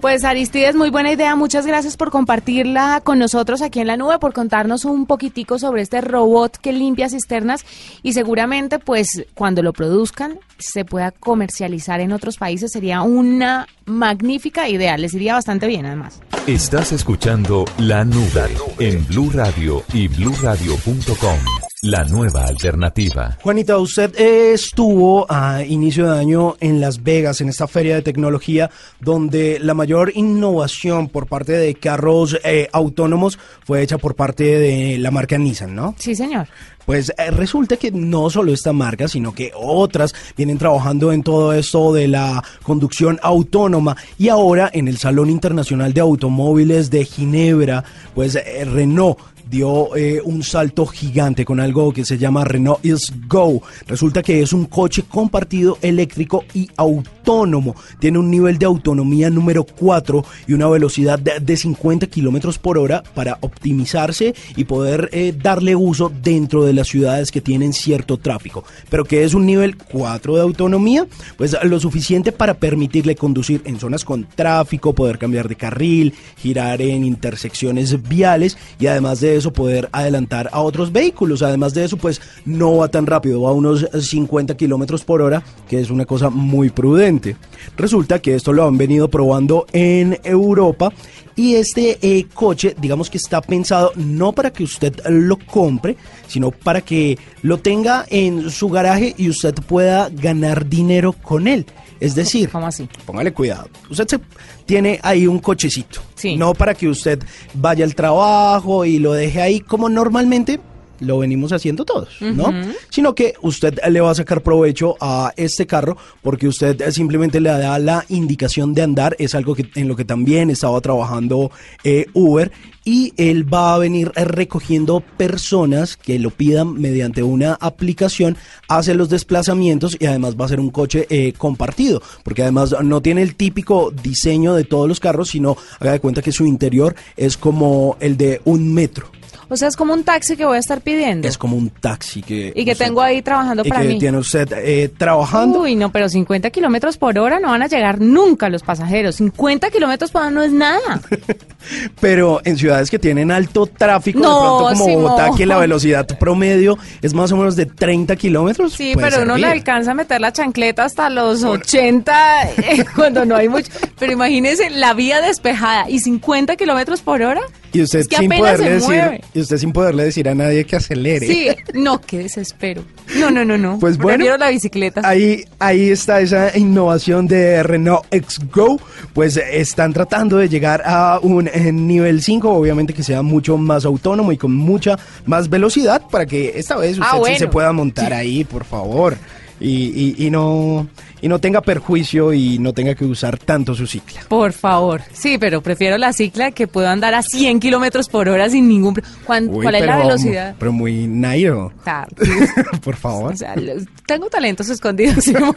Pues 0.00 0.24
Aristides, 0.24 0.74
muy 0.74 0.90
buena 0.90 1.12
idea. 1.12 1.36
Muchas 1.36 1.66
gracias 1.66 1.96
por 1.96 2.10
compartirla 2.10 3.00
con 3.04 3.18
nosotros 3.18 3.60
aquí 3.60 3.80
en 3.80 3.86
la 3.86 3.96
nube, 3.96 4.18
por 4.18 4.32
contarnos 4.32 4.84
un 4.84 5.06
poquitico 5.06 5.58
sobre 5.58 5.82
este 5.82 6.00
robot 6.00 6.56
que 6.56 6.72
limpia 6.72 7.08
cisternas 7.08 7.64
y 8.02 8.12
seguramente 8.12 8.78
pues 8.78 9.26
cuando 9.34 9.62
lo 9.62 9.72
produzcan 9.72 10.38
se 10.58 10.84
pueda 10.84 11.10
comercializar 11.10 12.00
en 12.00 12.12
otros 12.12 12.38
países. 12.38 12.72
Sería 12.72 13.02
una 13.02 13.66
magnífica 13.84 14.68
idea. 14.68 14.96
Les 14.96 15.14
iría 15.14 15.34
bastante 15.34 15.66
bien 15.66 15.86
además. 15.86 16.20
Estás 16.46 16.92
escuchando 16.92 17.64
La 17.78 18.04
Nube 18.04 18.56
en 18.78 19.06
Blue 19.06 19.30
Radio 19.32 19.82
y 19.92 20.08
bluradio.com. 20.08 21.59
La 21.82 22.04
nueva 22.04 22.44
alternativa. 22.44 23.38
Juanita, 23.40 23.78
usted 23.78 24.14
estuvo 24.20 25.24
a 25.30 25.64
inicio 25.64 26.12
de 26.12 26.18
año 26.18 26.56
en 26.60 26.78
Las 26.78 27.02
Vegas, 27.02 27.40
en 27.40 27.48
esta 27.48 27.66
feria 27.66 27.94
de 27.94 28.02
tecnología, 28.02 28.70
donde 29.00 29.58
la 29.58 29.72
mayor 29.72 30.12
innovación 30.14 31.08
por 31.08 31.26
parte 31.26 31.52
de 31.52 31.74
carros 31.76 32.38
eh, 32.44 32.68
autónomos 32.70 33.38
fue 33.64 33.80
hecha 33.80 33.96
por 33.96 34.14
parte 34.14 34.44
de 34.58 34.98
la 34.98 35.10
marca 35.10 35.38
Nissan, 35.38 35.74
¿no? 35.74 35.94
Sí, 35.98 36.14
señor. 36.14 36.48
Pues 36.84 37.14
eh, 37.16 37.30
resulta 37.30 37.78
que 37.78 37.90
no 37.90 38.28
solo 38.28 38.52
esta 38.52 38.74
marca, 38.74 39.08
sino 39.08 39.32
que 39.32 39.50
otras 39.54 40.14
vienen 40.36 40.58
trabajando 40.58 41.12
en 41.12 41.22
todo 41.22 41.54
esto 41.54 41.94
de 41.94 42.08
la 42.08 42.44
conducción 42.62 43.18
autónoma 43.22 43.96
y 44.18 44.28
ahora 44.28 44.68
en 44.70 44.86
el 44.86 44.98
Salón 44.98 45.30
Internacional 45.30 45.94
de 45.94 46.02
Automóviles 46.02 46.90
de 46.90 47.06
Ginebra, 47.06 47.84
pues 48.14 48.34
eh, 48.34 48.66
Renault 48.66 49.18
dio 49.50 49.96
eh, 49.96 50.20
un 50.24 50.42
salto 50.42 50.86
gigante 50.86 51.44
con 51.44 51.60
algo 51.60 51.92
que 51.92 52.04
se 52.04 52.16
llama 52.16 52.44
Renault 52.44 52.84
Is 52.84 53.12
Go. 53.28 53.60
Resulta 53.86 54.22
que 54.22 54.40
es 54.40 54.52
un 54.52 54.66
coche 54.66 55.02
compartido 55.02 55.76
eléctrico 55.82 56.44
y 56.54 56.70
autónomo. 56.76 57.74
Tiene 57.98 58.18
un 58.18 58.30
nivel 58.30 58.58
de 58.58 58.66
autonomía 58.66 59.28
número 59.28 59.64
4 59.64 60.24
y 60.46 60.52
una 60.52 60.68
velocidad 60.68 61.18
de, 61.18 61.40
de 61.40 61.56
50 61.56 62.06
kilómetros 62.06 62.58
por 62.58 62.78
hora 62.78 63.02
para 63.14 63.38
optimizarse 63.40 64.34
y 64.56 64.64
poder 64.64 65.08
eh, 65.12 65.34
darle 65.36 65.74
uso 65.74 66.12
dentro 66.22 66.64
de 66.64 66.72
las 66.72 66.88
ciudades 66.88 67.32
que 67.32 67.40
tienen 67.40 67.72
cierto 67.72 68.16
tráfico. 68.16 68.64
Pero 68.88 69.04
que 69.04 69.24
es 69.24 69.34
un 69.34 69.46
nivel 69.46 69.76
4 69.76 70.36
de 70.36 70.42
autonomía, 70.42 71.06
pues 71.36 71.56
lo 71.64 71.80
suficiente 71.80 72.30
para 72.30 72.54
permitirle 72.54 73.16
conducir 73.16 73.62
en 73.64 73.80
zonas 73.80 74.04
con 74.04 74.24
tráfico, 74.24 74.94
poder 74.94 75.18
cambiar 75.18 75.48
de 75.48 75.56
carril, 75.56 76.14
girar 76.36 76.80
en 76.82 77.04
intersecciones 77.04 78.08
viales 78.08 78.56
y 78.78 78.86
además 78.86 79.20
de 79.20 79.39
eso 79.40 79.52
poder 79.52 79.88
adelantar 79.92 80.48
a 80.52 80.60
otros 80.60 80.92
vehículos. 80.92 81.42
Además 81.42 81.74
de 81.74 81.84
eso, 81.84 81.96
pues 81.96 82.20
no 82.44 82.76
va 82.76 82.88
tan 82.88 83.06
rápido, 83.06 83.42
va 83.42 83.50
a 83.50 83.54
unos 83.54 83.86
50 83.92 84.56
kilómetros 84.56 85.04
por 85.04 85.20
hora, 85.20 85.42
que 85.68 85.80
es 85.80 85.90
una 85.90 86.06
cosa 86.06 86.30
muy 86.30 86.70
prudente. 86.70 87.36
Resulta 87.76 88.20
que 88.20 88.36
esto 88.36 88.52
lo 88.52 88.64
han 88.64 88.78
venido 88.78 89.08
probando 89.08 89.66
en 89.72 90.18
Europa 90.22 90.92
y 91.36 91.54
este 91.54 91.98
eh, 92.02 92.26
coche, 92.32 92.76
digamos 92.78 93.08
que 93.08 93.16
está 93.16 93.40
pensado 93.40 93.92
no 93.96 94.32
para 94.32 94.52
que 94.52 94.62
usted 94.62 94.94
lo 95.08 95.38
compre, 95.38 95.96
sino 96.26 96.50
para 96.50 96.82
que 96.82 97.18
lo 97.42 97.58
tenga 97.58 98.04
en 98.10 98.50
su 98.50 98.68
garaje 98.68 99.14
y 99.16 99.28
usted 99.30 99.54
pueda 99.66 100.10
ganar 100.10 100.68
dinero 100.68 101.12
con 101.12 101.48
él. 101.48 101.66
Es 102.00 102.14
decir, 102.14 102.48
¿Cómo 102.48 102.66
así? 102.66 102.88
póngale 103.04 103.32
cuidado. 103.32 103.68
Usted 103.90 104.08
se 104.08 104.20
tiene 104.66 104.98
ahí 105.02 105.26
un 105.26 105.38
cochecito. 105.38 106.00
Sí. 106.14 106.36
No 106.36 106.54
para 106.54 106.74
que 106.74 106.88
usted 106.88 107.22
vaya 107.54 107.84
al 107.84 107.94
trabajo 107.94 108.84
y 108.84 108.98
lo 108.98 109.12
deje 109.12 109.40
ahí 109.40 109.60
como 109.60 109.88
normalmente 109.88 110.60
lo 111.00 111.18
venimos 111.18 111.52
haciendo 111.52 111.84
todos, 111.84 112.20
¿no? 112.20 112.52
Sino 112.90 113.14
que 113.14 113.34
usted 113.40 113.78
le 113.88 114.00
va 114.00 114.10
a 114.10 114.14
sacar 114.14 114.42
provecho 114.42 114.96
a 115.00 115.32
este 115.36 115.66
carro 115.66 115.96
porque 116.22 116.46
usted 116.46 116.90
simplemente 116.90 117.40
le 117.40 117.50
da 117.50 117.78
la 117.78 118.04
indicación 118.08 118.74
de 118.74 118.82
andar, 118.82 119.16
es 119.18 119.34
algo 119.34 119.54
que 119.54 119.66
en 119.74 119.88
lo 119.88 119.96
que 119.96 120.04
también 120.04 120.50
estaba 120.50 120.80
trabajando 120.80 121.50
eh, 121.84 122.06
Uber 122.12 122.52
y 122.84 123.12
él 123.16 123.52
va 123.52 123.74
a 123.74 123.78
venir 123.78 124.10
recogiendo 124.14 125.00
personas 125.00 125.96
que 125.96 126.18
lo 126.18 126.30
pidan 126.30 126.74
mediante 126.80 127.22
una 127.22 127.54
aplicación, 127.60 128.36
hace 128.68 128.94
los 128.94 129.08
desplazamientos 129.10 129.96
y 130.00 130.06
además 130.06 130.36
va 130.40 130.46
a 130.46 130.48
ser 130.48 130.60
un 130.60 130.70
coche 130.70 131.06
eh, 131.10 131.32
compartido, 131.36 132.02
porque 132.24 132.42
además 132.42 132.74
no 132.82 133.02
tiene 133.02 133.22
el 133.22 133.34
típico 133.34 133.90
diseño 133.90 134.54
de 134.54 134.64
todos 134.64 134.88
los 134.88 135.00
carros, 135.00 135.28
sino 135.30 135.56
haga 135.78 135.92
de 135.92 136.00
cuenta 136.00 136.22
que 136.22 136.32
su 136.32 136.46
interior 136.46 136.94
es 137.16 137.36
como 137.36 137.96
el 138.00 138.16
de 138.16 138.40
un 138.44 138.72
metro. 138.72 139.10
O 139.52 139.56
sea, 139.56 139.66
es 139.66 139.74
como 139.74 139.92
un 139.94 140.04
taxi 140.04 140.36
que 140.36 140.44
voy 140.44 140.58
a 140.58 140.60
estar 140.60 140.80
pidiendo. 140.80 141.26
Es 141.26 141.36
como 141.36 141.56
un 141.56 141.70
taxi 141.70 142.22
que... 142.22 142.52
y 142.54 142.64
que 142.64 142.70
usted- 142.70 142.84
tengo 142.86 143.00
ahí 143.02 143.20
trabajando 143.20 143.64
y 143.66 143.68
para 143.68 143.82
que 143.82 143.88
mí. 143.88 143.98
tiene 143.98 144.16
usted 144.16 144.48
eh, 144.52 144.88
trabajando. 144.96 145.62
Uy, 145.62 145.74
no, 145.74 145.90
pero 145.90 146.08
50 146.08 146.50
kilómetros 146.50 146.96
por 146.98 147.18
hora 147.18 147.40
no 147.40 147.48
van 147.48 147.62
a 147.64 147.66
llegar 147.66 148.00
nunca 148.00 148.48
los 148.48 148.62
pasajeros. 148.62 149.16
50 149.16 149.70
kilómetros 149.70 150.12
por 150.12 150.22
hora 150.22 150.30
no 150.30 150.44
es 150.44 150.52
nada. 150.52 151.00
Pero 152.00 152.40
en 152.44 152.56
ciudades 152.70 152.90
que 152.90 152.98
tienen 153.00 153.32
alto 153.32 153.66
tráfico, 153.66 154.20
de 154.20 154.24
No, 154.24 154.38
pronto 154.38 154.64
como 154.70 154.84
Simón. 154.84 155.02
Bogotá, 155.02 155.30
que 155.36 155.44
la 155.44 155.58
velocidad 155.58 156.06
promedio 156.18 156.78
es 157.02 157.14
más 157.14 157.32
o 157.32 157.36
menos 157.36 157.56
de 157.56 157.66
30 157.66 158.14
kilómetros. 158.14 158.74
Sí, 158.74 158.92
pero 158.96 159.22
uno 159.22 159.36
le 159.36 159.48
alcanza 159.48 159.90
a 159.90 159.94
meter 159.94 160.20
la 160.20 160.32
chancleta 160.32 160.84
hasta 160.84 161.10
los 161.10 161.42
80 161.42 162.42
eh, 162.42 162.84
cuando 162.94 163.24
no 163.24 163.34
hay 163.34 163.48
mucho. 163.48 163.72
Pero 163.98 164.12
imagínese 164.12 164.70
la 164.70 164.94
vía 164.94 165.20
despejada 165.20 165.90
y 165.90 165.98
50 165.98 166.54
kilómetros 166.54 167.00
por 167.00 167.22
hora. 167.22 167.40
Y 167.72 167.82
usted, 167.82 168.00
es 168.00 168.08
que 168.08 168.16
sin 168.16 168.28
poderle 168.30 168.70
decir, 168.70 169.20
y 169.32 169.40
usted 169.40 169.56
sin 169.58 169.72
poderle 169.72 170.04
decir 170.04 170.28
a 170.28 170.34
nadie 170.34 170.64
que 170.64 170.76
acelere. 170.76 171.26
Sí, 171.26 171.48
no, 171.74 172.00
qué 172.00 172.18
desespero. 172.18 172.82
No, 173.18 173.30
no, 173.30 173.44
no, 173.44 173.56
no. 173.56 173.78
Pues 173.78 173.96
bueno, 173.96 174.16
Prefiero 174.18 174.36
la 174.38 174.50
bicicleta. 174.50 175.02
Ahí, 175.04 175.44
ahí 175.58 175.90
está 175.90 176.20
esa 176.20 176.56
innovación 176.56 177.26
de 177.28 177.62
Renault 177.62 178.04
X 178.10 178.40
Go. 178.52 178.80
Pues 179.12 179.36
están 179.36 179.92
tratando 179.92 180.36
de 180.36 180.48
llegar 180.48 180.82
a 180.84 181.18
un 181.22 181.48
eh, 181.48 181.70
nivel 181.72 182.22
5, 182.22 182.50
obviamente 182.50 182.92
que 182.92 183.02
sea 183.02 183.22
mucho 183.22 183.56
más 183.56 183.84
autónomo 183.84 184.32
y 184.32 184.36
con 184.36 184.52
mucha 184.54 184.98
más 185.26 185.48
velocidad 185.48 186.02
para 186.10 186.26
que 186.26 186.52
esta 186.56 186.76
vez 186.76 186.92
usted 186.92 187.04
Ah, 187.06 187.12
sí 187.14 187.18
bueno. 187.20 187.38
se 187.38 187.48
pueda 187.48 187.72
montar 187.72 188.12
ahí, 188.12 188.44
por 188.44 188.64
favor. 188.64 189.16
Y, 189.60 190.14
y- 190.18 190.26
y 190.26 190.30
no, 190.30 190.88
y 191.20 191.28
no 191.28 191.38
tenga 191.38 191.60
perjuicio 191.60 192.32
y 192.32 192.58
no 192.58 192.72
tenga 192.72 192.94
que 192.94 193.04
usar 193.04 193.36
tanto 193.38 193.74
su 193.74 193.86
cicla. 193.86 194.22
Por 194.28 194.52
favor. 194.54 195.02
Sí, 195.12 195.36
pero 195.38 195.60
prefiero 195.62 195.98
la 195.98 196.12
cicla 196.14 196.50
que 196.50 196.66
puedo 196.66 196.88
andar 196.88 197.12
a 197.14 197.22
100 197.22 197.60
kilómetros 197.60 198.08
por 198.08 198.28
hora 198.30 198.48
sin 198.48 198.68
ningún... 198.68 198.94
pro- 198.94 199.04
¿Cuán- 199.26 199.48
Uy, 199.50 199.62
¿Cuál 199.62 199.74
es 199.74 199.84
la 199.86 199.96
velocidad? 199.98 200.54
Pero 200.58 200.72
muy 200.72 201.06
nairo. 201.06 201.72
Por 202.82 202.96
favor. 202.96 203.34
O 203.34 203.36
sea, 203.36 203.54
lo- 203.56 203.74
tengo 204.06 204.28
talentos 204.30 204.68
escondidos, 204.70 205.22
Simón. 205.24 205.54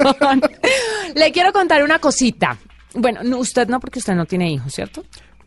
Le 1.15 1.31
quiero 1.31 1.53
contar 1.53 1.83
una 1.83 1.99
cosita. 1.99 2.57
Bueno, 2.95 3.21
no, 3.23 3.37
usted 3.39 3.67
no, 3.69 3.79
porque 3.79 3.99
usted 3.99 4.13
no 4.15 4.25
tiene 4.25 4.51
hijos, 4.51 4.73
¿cierto? 4.73 5.03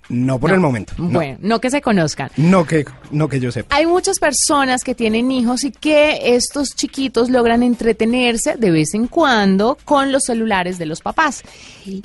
No 0.09 0.39
por 0.39 0.51
No. 0.51 0.55
el 0.57 0.61
momento. 0.61 0.93
No. 0.99 1.09
Bueno, 1.11 1.39
no 1.41 1.61
que 1.61 1.71
se 1.71 1.81
conozcan. 1.81 2.31
No 2.37 2.65
que, 2.65 2.85
no 3.11 3.29
que 3.29 3.41
yo 3.41 3.51
sepa. 3.51 3.75
Hay 3.75 3.87
muchas 3.87 4.19
personas 4.19 4.85
que 4.85 4.95
tienen 4.95 5.31
hijos 5.33 5.65
y 5.65 5.73
que 5.73 6.35
estos 6.37 6.75
chiquitos 6.77 7.29
logran 7.31 7.63
entretenerse 7.63 8.57
de 8.57 8.71
vez 8.71 8.95
en 8.95 9.07
cuando 9.09 9.77
con 9.85 10.13
los 10.13 10.25
celulares 10.25 10.79
de 10.79 10.87
los 10.87 11.01
papás. 11.01 11.43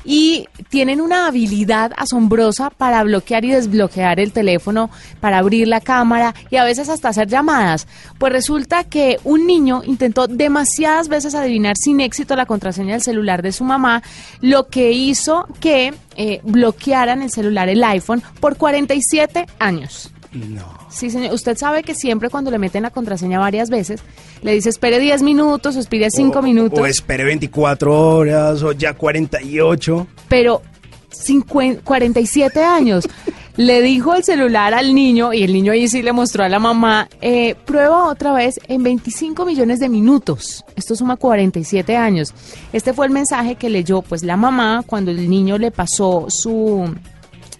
Y 0.05 0.47
tienen 0.69 1.01
una 1.01 1.27
habilidad 1.27 1.91
asombrosa 1.97 2.69
para 2.69 3.03
bloquear 3.03 3.45
y 3.45 3.51
desbloquear 3.51 4.19
el 4.19 4.31
teléfono, 4.31 4.89
para 5.19 5.39
abrir 5.39 5.67
la 5.67 5.81
cámara 5.81 6.33
y 6.49 6.55
a 6.57 6.63
veces 6.63 6.89
hasta 6.89 7.09
hacer 7.09 7.27
llamadas. 7.27 7.87
Pues 8.17 8.31
resulta 8.33 8.83
que 8.83 9.19
un 9.23 9.45
niño 9.47 9.81
intentó 9.85 10.27
demasiadas 10.27 11.07
veces 11.07 11.35
adivinar 11.35 11.75
sin 11.77 11.99
éxito 12.01 12.35
la 12.35 12.45
contraseña 12.45 12.93
del 12.93 13.01
celular 13.01 13.41
de 13.41 13.51
su 13.51 13.63
mamá, 13.63 14.01
lo 14.41 14.67
que 14.67 14.91
hizo 14.91 15.47
que 15.59 15.93
eh, 16.17 16.41
bloquearan 16.43 17.21
el 17.21 17.31
celular, 17.31 17.69
el 17.69 17.83
iPhone, 17.91 18.21
por 18.39 18.57
47 18.57 19.45
años. 19.59 20.11
No. 20.33 20.63
Sí, 20.89 21.09
señor. 21.09 21.33
Usted 21.33 21.57
sabe 21.57 21.83
que 21.83 21.93
siempre 21.93 22.29
cuando 22.29 22.51
le 22.51 22.57
meten 22.57 22.83
la 22.83 22.89
contraseña 22.89 23.37
varias 23.39 23.69
veces, 23.69 24.01
le 24.41 24.53
dice 24.53 24.69
espere 24.69 24.99
10 24.99 25.23
minutos 25.23 25.75
o 25.75 25.79
espere 25.79 26.09
5 26.09 26.39
O- 26.39 26.41
minutos. 26.41 26.79
O 26.79 26.85
espere 26.85 27.23
24 27.25 28.15
horas 28.15 28.63
o 28.63 28.71
ya 28.71 28.93
48. 28.93 30.07
pero 30.29 30.61
50 31.09 31.81
47 31.83 32.63
años. 32.63 33.07
Le 33.57 33.81
dijo 33.81 34.15
el 34.15 34.23
celular 34.23 34.73
al 34.73 34.95
niño 34.95 35.33
y 35.33 35.43
el 35.43 35.51
niño 35.51 35.73
ahí 35.73 35.89
sí 35.89 36.01
le 36.01 36.13
mostró 36.13 36.45
a 36.45 36.49
la 36.49 36.57
mamá, 36.57 37.09
eh, 37.19 37.55
prueba 37.65 38.05
otra 38.07 38.31
vez 38.31 38.57
en 38.69 38.81
25 38.81 39.45
millones 39.45 39.81
de 39.81 39.89
minutos. 39.89 40.63
Esto 40.77 40.95
suma 40.95 41.17
47 41.17 41.97
años. 41.97 42.33
Este 42.71 42.93
fue 42.93 43.07
el 43.07 43.11
mensaje 43.11 43.55
que 43.55 43.69
leyó 43.69 44.01
pues 44.03 44.23
la 44.23 44.37
mamá 44.37 44.83
cuando 44.87 45.11
el 45.11 45.29
niño 45.29 45.57
le 45.57 45.69
pasó 45.69 46.27
su 46.29 46.95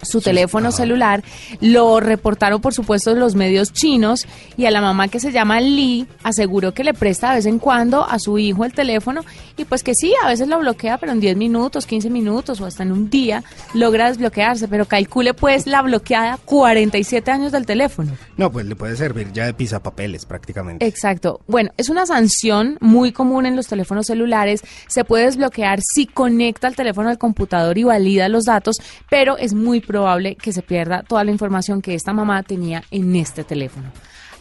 su 0.01 0.21
teléfono 0.21 0.71
celular, 0.71 1.23
lo 1.59 1.99
reportaron 1.99 2.61
por 2.61 2.73
supuesto 2.73 3.13
los 3.15 3.35
medios 3.35 3.73
chinos 3.73 4.27
y 4.57 4.65
a 4.65 4.71
la 4.71 4.81
mamá 4.81 5.07
que 5.07 5.19
se 5.19 5.31
llama 5.31 5.61
Lee 5.61 6.07
aseguró 6.23 6.73
que 6.73 6.83
le 6.83 6.93
presta 6.93 7.29
de 7.29 7.35
vez 7.35 7.45
en 7.45 7.59
cuando 7.59 8.05
a 8.05 8.19
su 8.19 8.37
hijo 8.37 8.65
el 8.65 8.73
teléfono 8.73 9.21
y 9.57 9.65
pues 9.65 9.83
que 9.83 9.93
sí, 9.95 10.13
a 10.23 10.27
veces 10.27 10.47
lo 10.47 10.59
bloquea, 10.59 10.97
pero 10.97 11.11
en 11.11 11.19
10 11.19 11.37
minutos, 11.37 11.85
15 11.85 12.09
minutos 12.09 12.61
o 12.61 12.65
hasta 12.65 12.83
en 12.83 12.91
un 12.91 13.09
día 13.09 13.43
logra 13.73 14.07
desbloquearse, 14.07 14.67
pero 14.67 14.85
calcule 14.85 15.33
pues 15.33 15.67
la 15.67 15.81
bloqueada 15.81 16.37
47 16.43 17.31
años 17.31 17.51
del 17.51 17.65
teléfono. 17.65 18.11
No, 18.37 18.51
pues 18.51 18.65
le 18.65 18.75
puede 18.75 18.95
servir 18.95 19.31
ya 19.31 19.45
de 19.45 19.53
pisapapeles 19.53 20.25
prácticamente. 20.25 20.85
Exacto. 20.85 21.41
Bueno, 21.47 21.71
es 21.77 21.89
una 21.89 22.05
sanción 22.05 22.77
muy 22.79 23.11
común 23.11 23.45
en 23.45 23.55
los 23.55 23.67
teléfonos 23.67 24.07
celulares. 24.07 24.61
Se 24.87 25.03
puede 25.03 25.25
desbloquear 25.25 25.79
si 25.81 26.07
conecta 26.07 26.67
el 26.67 26.75
teléfono 26.75 27.09
al 27.09 27.17
computador 27.17 27.77
y 27.77 27.83
valida 27.83 28.29
los 28.29 28.45
datos, 28.45 28.77
pero 29.09 29.37
es 29.37 29.53
muy 29.53 29.81
probable 29.91 30.35
que 30.35 30.53
se 30.53 30.61
pierda 30.61 31.03
toda 31.03 31.23
la 31.23 31.31
información 31.31 31.81
que 31.81 31.95
esta 31.95 32.13
mamá 32.13 32.43
tenía 32.43 32.83
en 32.91 33.15
este 33.15 33.43
teléfono. 33.43 33.91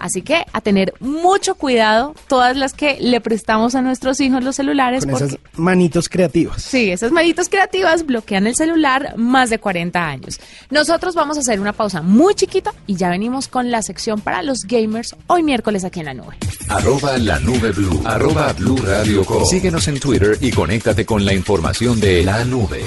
Así 0.01 0.23
que 0.23 0.47
a 0.53 0.61
tener 0.63 0.95
mucho 0.99 1.55
cuidado 1.55 2.15
todas 2.27 2.57
las 2.57 2.73
que 2.73 2.97
le 3.01 3.21
prestamos 3.21 3.75
a 3.75 3.83
nuestros 3.83 4.19
hijos 4.21 4.43
los 4.43 4.57
celulares. 4.57 5.05
Con 5.05 5.11
porque, 5.11 5.25
esas 5.27 5.39
manitos 5.57 6.09
creativas. 6.09 6.63
Sí, 6.63 6.91
esas 6.91 7.13
manitos 7.13 7.51
creativas 7.51 8.07
bloquean 8.07 8.47
el 8.47 8.57
celular 8.57 9.15
más 9.19 9.51
de 9.51 9.59
40 9.59 10.09
años. 10.09 10.41
Nosotros 10.71 11.15
vamos 11.15 11.37
a 11.37 11.41
hacer 11.41 11.61
una 11.61 11.75
pausa 11.75 12.01
muy 12.01 12.35
chiquita 12.35 12.73
y 12.87 12.97
ya 12.97 13.11
venimos 13.11 13.47
con 13.47 13.71
la 13.71 13.83
sección 13.83 14.23
para 14.23 14.43
los 14.43 14.61
gamers 14.67 15.15
hoy 15.27 15.43
miércoles 15.43 15.85
aquí 15.85 16.01
en 16.01 16.07
la 16.07 16.15
nube. 16.15 16.35
Arroba 16.69 17.19
la 17.19 17.39
nube 17.39 17.71
blue. 17.73 18.01
Arroba 18.07 18.55
blue 18.55 18.79
radio 18.79 19.23
com. 19.27 19.45
Síguenos 19.45 19.87
en 19.89 20.01
Twitter 20.01 20.39
y 20.41 20.51
conéctate 20.51 21.05
con 21.05 21.27
la 21.27 21.35
información 21.35 22.01
de 22.01 22.25
la 22.25 22.43
nube. 22.47 22.81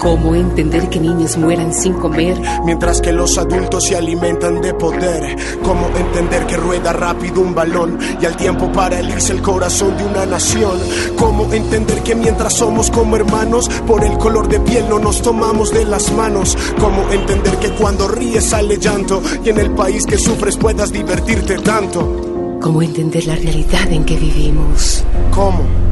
¿Cómo 0.00 0.34
entender 0.34 0.88
que 0.88 0.98
niños 0.98 1.36
mueran 1.36 1.74
sin 1.74 1.92
comer? 1.92 2.40
Mientras 2.64 3.02
que 3.02 3.12
los 3.12 3.36
adultos 3.36 3.84
se 3.84 3.96
alimentan 3.96 4.62
de 4.62 4.72
poder. 4.72 5.36
¿Cómo 5.62 5.88
entender 5.88 6.46
que 6.46 6.56
rueda 6.56 6.94
rápido 6.94 7.42
un 7.42 7.54
balón 7.54 7.98
y 8.18 8.24
al 8.24 8.34
tiempo 8.34 8.72
paraliza 8.72 9.34
el 9.34 9.42
corazón 9.42 9.98
de 9.98 10.06
una 10.06 10.24
nación? 10.24 10.78
¿Cómo 11.18 11.52
entender 11.52 12.02
que 12.02 12.14
mientras 12.14 12.54
somos 12.54 12.90
como 12.90 13.14
hermanos, 13.16 13.68
por 13.86 14.02
el 14.02 14.16
color 14.16 14.48
de 14.48 14.60
piel 14.60 14.88
no 14.88 14.98
nos 14.98 15.20
tomamos 15.20 15.70
de 15.70 15.84
las 15.84 16.10
manos? 16.12 16.56
¿Cómo 16.80 17.10
entender 17.10 17.58
que 17.58 17.68
cuando 17.72 18.08
ríes 18.08 18.46
sale 18.46 18.78
llanto 18.78 19.20
y 19.44 19.50
en 19.50 19.58
el 19.58 19.70
país 19.72 20.06
que 20.06 20.16
sufres 20.16 20.56
puedas 20.56 20.90
divertirte 20.90 21.58
tanto? 21.58 22.58
¿Cómo 22.62 22.80
entender 22.80 23.26
la 23.26 23.34
realidad 23.34 23.92
en 23.92 24.06
que 24.06 24.16
vivimos? 24.16 25.04
¿Cómo? 25.30 25.89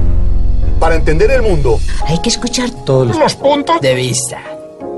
Para 0.78 0.94
entender 0.94 1.30
el 1.30 1.42
mundo, 1.42 1.80
Hay 2.06 2.20
que 2.20 2.28
escuchar 2.28 2.70
todos 2.84 3.16
los 3.18 3.34
puntos 3.34 3.80
de 3.80 3.94
vista. 3.94 4.40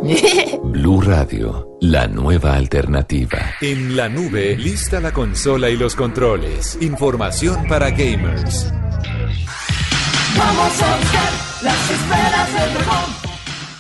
Blue 0.65 1.01
Radio, 1.01 1.77
la 1.81 2.07
nueva 2.07 2.55
alternativa. 2.55 3.39
En 3.61 3.97
la 3.97 4.09
nube, 4.09 4.57
lista 4.57 5.01
la 5.01 5.13
consola 5.13 5.71
y 5.71 5.77
los 5.77 5.95
controles. 5.95 6.79
Información 6.81 7.67
para 7.67 7.91
gamers. 7.91 8.73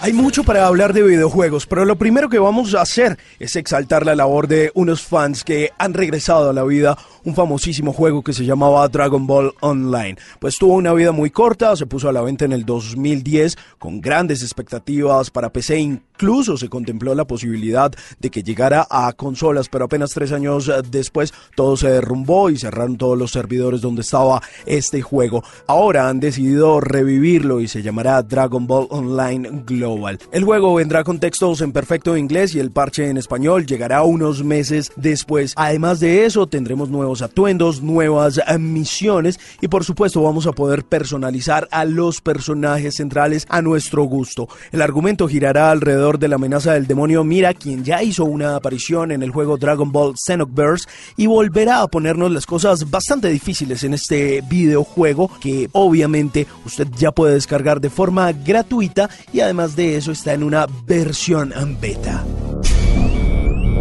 Hay 0.02 0.14
mucho 0.14 0.44
para 0.44 0.66
hablar 0.66 0.94
de 0.94 1.02
videojuegos, 1.02 1.66
pero 1.66 1.84
lo 1.84 1.96
primero 1.96 2.30
que 2.30 2.38
vamos 2.38 2.74
a 2.74 2.80
hacer 2.80 3.18
es 3.38 3.54
exaltar 3.54 4.06
la 4.06 4.14
labor 4.14 4.48
de 4.48 4.72
unos 4.74 5.02
fans 5.02 5.44
que 5.44 5.72
han 5.76 5.92
regresado 5.92 6.48
a 6.48 6.54
la 6.54 6.64
vida 6.64 6.96
un 7.22 7.34
famosísimo 7.34 7.92
juego 7.92 8.22
que 8.22 8.32
se 8.32 8.46
llamaba 8.46 8.88
Dragon 8.88 9.26
Ball 9.26 9.52
Online. 9.60 10.16
Pues 10.38 10.56
tuvo 10.56 10.72
una 10.72 10.94
vida 10.94 11.12
muy 11.12 11.28
corta, 11.28 11.76
se 11.76 11.84
puso 11.84 12.08
a 12.08 12.14
la 12.14 12.22
venta 12.22 12.46
en 12.46 12.52
el 12.52 12.64
2010 12.64 13.58
con 13.78 14.00
grandes 14.00 14.42
expectativas 14.42 15.30
para 15.30 15.52
PC, 15.52 15.78
incluso 15.78 16.56
se 16.56 16.70
contempló 16.70 17.14
la 17.14 17.26
posibilidad 17.26 17.92
de 18.18 18.30
que 18.30 18.42
llegara 18.42 18.86
a 18.88 19.12
consolas, 19.12 19.68
pero 19.68 19.84
apenas 19.84 20.12
tres 20.12 20.32
años 20.32 20.68
eh, 20.68 20.80
después 20.90 21.34
todo 21.54 21.76
se 21.76 21.90
derrumbó 21.90 22.48
y 22.48 22.56
cerraron 22.56 22.96
todos 22.96 23.18
los 23.18 23.32
servidores 23.32 23.82
donde 23.82 24.00
estaba 24.00 24.40
este 24.64 25.02
juego. 25.02 25.44
Ahora 25.66 26.08
han 26.08 26.20
decidido 26.20 26.80
revivirlo 26.80 27.60
y 27.60 27.68
se 27.68 27.82
llamará 27.82 28.22
Dragon 28.22 28.66
Ball 28.66 28.86
Online 28.88 29.62
Global. 29.66 29.89
El 30.33 30.44
juego 30.44 30.74
vendrá 30.74 31.05
con 31.05 31.18
textos 31.18 31.61
en 31.61 31.72
perfecto 31.72 32.16
inglés 32.16 32.55
y 32.55 32.61
el 32.61 32.70
parche 32.70 33.09
en 33.09 33.16
español 33.16 33.66
llegará 33.66 34.03
unos 34.03 34.44
meses 34.44 34.92
después. 34.96 35.55
Además 35.57 36.00
de 36.00 36.24
eso, 36.24 36.46
tendremos 36.46 36.90
nuevos 36.90 37.22
atuendos, 37.22 37.83
nuevas 37.83 38.40
eh, 38.46 38.59
misiones 38.59 39.38
y 39.61 39.68
por 39.68 39.85
supuesto 39.85 40.22
vamos 40.22 40.46
a 40.46 40.53
poder 40.53 40.85
personalizar 40.85 41.68
a 41.70 41.85
los 41.85 42.20
personajes 42.20 42.96
centrales 42.96 43.46
a 43.48 43.62
nuestro 43.62 44.05
gusto. 44.05 44.48
El 44.72 44.83
argumento 44.83 45.29
girará 45.29 45.70
alrededor 45.70 46.18
de 46.18 46.29
la 46.29 46.37
amenaza 46.37 46.74
del 46.74 46.87
demonio 46.87 47.24
Mira, 47.24 47.55
quien 47.55 47.85
ya 47.85 48.03
hizo 48.03 48.24
una 48.24 48.57
aparición 48.57 49.12
en 49.12 49.22
el 49.22 49.31
juego 49.31 49.57
Dragon 49.57 49.90
Ball 49.92 50.14
Xenoverse 50.16 50.88
y 51.16 51.26
volverá 51.26 51.83
a 51.83 51.88
ponernos 51.88 52.31
las 52.31 52.46
cosas 52.46 52.90
bastante 52.90 53.29
difíciles 53.29 53.85
en 53.85 53.94
este 53.94 54.42
videojuego 54.48 55.31
que 55.40 55.68
obviamente 55.72 56.46
usted 56.64 56.88
ya 56.96 57.12
puede 57.12 57.35
descargar 57.35 57.81
de 57.81 57.90
forma 57.90 58.33
gratuita 58.33 59.11
y 59.33 59.40
además 59.40 59.76
de 59.76 59.79
eso 59.80 60.12
está 60.12 60.34
en 60.34 60.42
una 60.42 60.66
versión 60.86 61.52
beta. 61.80 62.24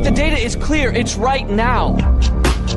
The 0.03 0.12
data 0.12 0.38
is 0.38 0.55
clear. 0.55 0.95
It's 0.95 1.17
right 1.17 1.47
now. 1.49 1.97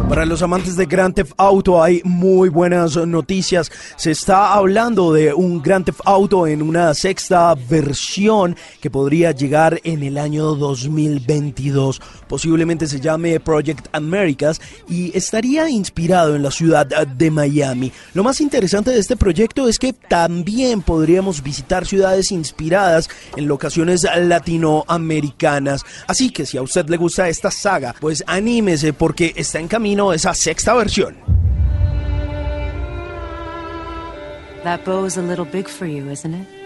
Para 0.09 0.27
los 0.27 0.43
amantes 0.43 0.77
de 0.77 0.87
Grand 0.87 1.15
Theft 1.15 1.33
Auto 1.37 1.83
hay 1.83 2.03
muy 2.05 2.49
buenas 2.49 2.97
noticias. 2.97 3.71
Se 3.97 4.11
está 4.11 4.53
hablando 4.53 5.13
de 5.13 5.33
un 5.33 5.63
Grand 5.63 5.85
Theft 5.85 6.01
Auto 6.05 6.47
en 6.47 6.63
una 6.63 6.93
sexta 6.95 7.55
versión 7.55 8.57
que 8.81 8.91
podría 8.91 9.33
llegar 9.33 9.81
en 9.85 10.03
el 10.03 10.19
año 10.19 10.55
2022. 10.55 12.01
Posiblemente 12.33 12.87
se 12.87 12.99
llame 12.99 13.39
Project 13.41 13.89
Americas 13.93 14.59
y 14.89 15.15
estaría 15.15 15.69
inspirado 15.69 16.35
en 16.35 16.43
la 16.43 16.51
ciudad 16.51 16.87
de 16.87 17.31
Miami. 17.31 17.93
Lo 18.15 18.25
más 18.25 18.41
interesante 18.41 18.91
de 18.91 19.01
este 19.01 19.19
proyecto 19.19 19.69
es 19.69 19.79
que 19.79 19.93
también 19.93 20.81
podríamos 20.81 21.43
visitar 21.43 21.85
ciudades 21.85 22.33
inspiradas 22.33 23.11
en 23.37 23.47
locaciones 23.47 24.05
latinoamericanas. 24.05 25.85
Así 26.07 26.31
que 26.31 26.47
si 26.47 26.57
a 26.57 26.63
usted 26.63 26.89
le 26.89 26.97
gusta 26.97 27.29
esta 27.29 27.51
saga, 27.51 27.95
pues 28.01 28.25
anímese 28.27 28.95
porque 28.95 29.35
está 29.37 29.61
en 29.61 29.69
camino 29.69 30.15
esa 30.15 30.33
sexta 30.33 30.73
versión. 30.73 31.15
That 34.65 34.87
bow 34.87 35.05
is 35.05 35.19
a 35.19 35.23
little 35.23 35.45
big 35.45 35.69
for 35.69 35.87
you, 35.87 36.11
isn't 36.11 36.33
it? 36.33 36.62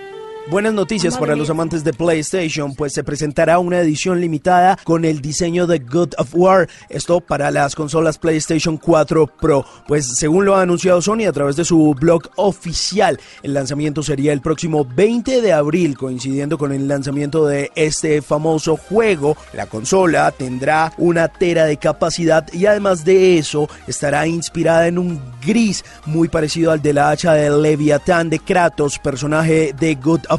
Buenas 0.48 0.74
noticias 0.74 1.18
para 1.18 1.35
los 1.35 1.50
amantes 1.50 1.82
de 1.82 1.92
PlayStation, 1.92 2.72
pues 2.76 2.92
se 2.92 3.02
presentará 3.02 3.59
una 3.59 3.80
edición 3.80 4.20
limitada 4.20 4.78
con 4.85 5.04
el 5.04 5.20
diseño 5.20 5.66
de 5.66 5.80
God 5.80 6.11
of 6.18 6.28
War, 6.35 6.68
esto 6.88 7.20
para 7.20 7.50
las 7.50 7.74
consolas 7.74 8.16
PlayStation 8.16 8.76
4 8.76 9.26
Pro. 9.26 9.64
Pues 9.88 10.06
según 10.16 10.44
lo 10.44 10.54
ha 10.54 10.62
anunciado 10.62 11.02
Sony 11.02 11.26
a 11.28 11.32
través 11.32 11.56
de 11.56 11.64
su 11.64 11.96
blog 11.98 12.30
oficial, 12.37 13.18
el 13.42 13.54
lanzamiento 13.54 14.04
sería 14.04 14.32
el 14.32 14.40
próximo 14.40 14.85
20 14.85 15.40
de 15.40 15.52
abril, 15.52 15.98
coincidiendo 15.98 16.59
con 16.59 16.70
el 16.70 16.87
lanzamiento 16.87 17.44
de 17.44 17.72
este 17.74 18.22
famoso 18.22 18.76
juego. 18.76 19.37
La 19.52 19.66
consola 19.66 20.30
tendrá 20.30 20.92
una 20.96 21.26
tera 21.26 21.64
de 21.64 21.76
capacidad 21.76 22.46
y 22.52 22.66
además 22.66 23.04
de 23.04 23.38
eso 23.38 23.68
estará 23.88 24.28
inspirada 24.28 24.87
en 24.87 24.98
un 24.98 25.20
gris 25.44 25.85
muy 26.04 26.28
parecido 26.28 26.70
al 26.70 26.82
de 26.82 26.92
la 26.92 27.11
hacha 27.11 27.32
de 27.32 27.50
Leviatán 27.50 28.30
de 28.30 28.38
Kratos, 28.38 29.00
personaje 29.00 29.74
de 29.76 29.96
God 29.96 30.20
of 30.30 30.36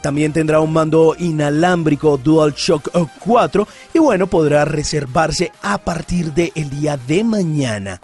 También 0.00 0.32
tendrá 0.32 0.60
un 0.60 0.72
mando 0.72 1.14
inalámbrico 1.18 2.16
DualShock 2.16 2.90
4 3.24 3.68
y 3.94 3.98
bueno, 3.98 4.26
podrá 4.26 4.64
reservarse 4.64 5.52
a 5.62 5.78
partir 5.78 6.32
del 6.32 6.70
día 6.70 6.96
de 6.96 7.24
mañana. 7.24 8.00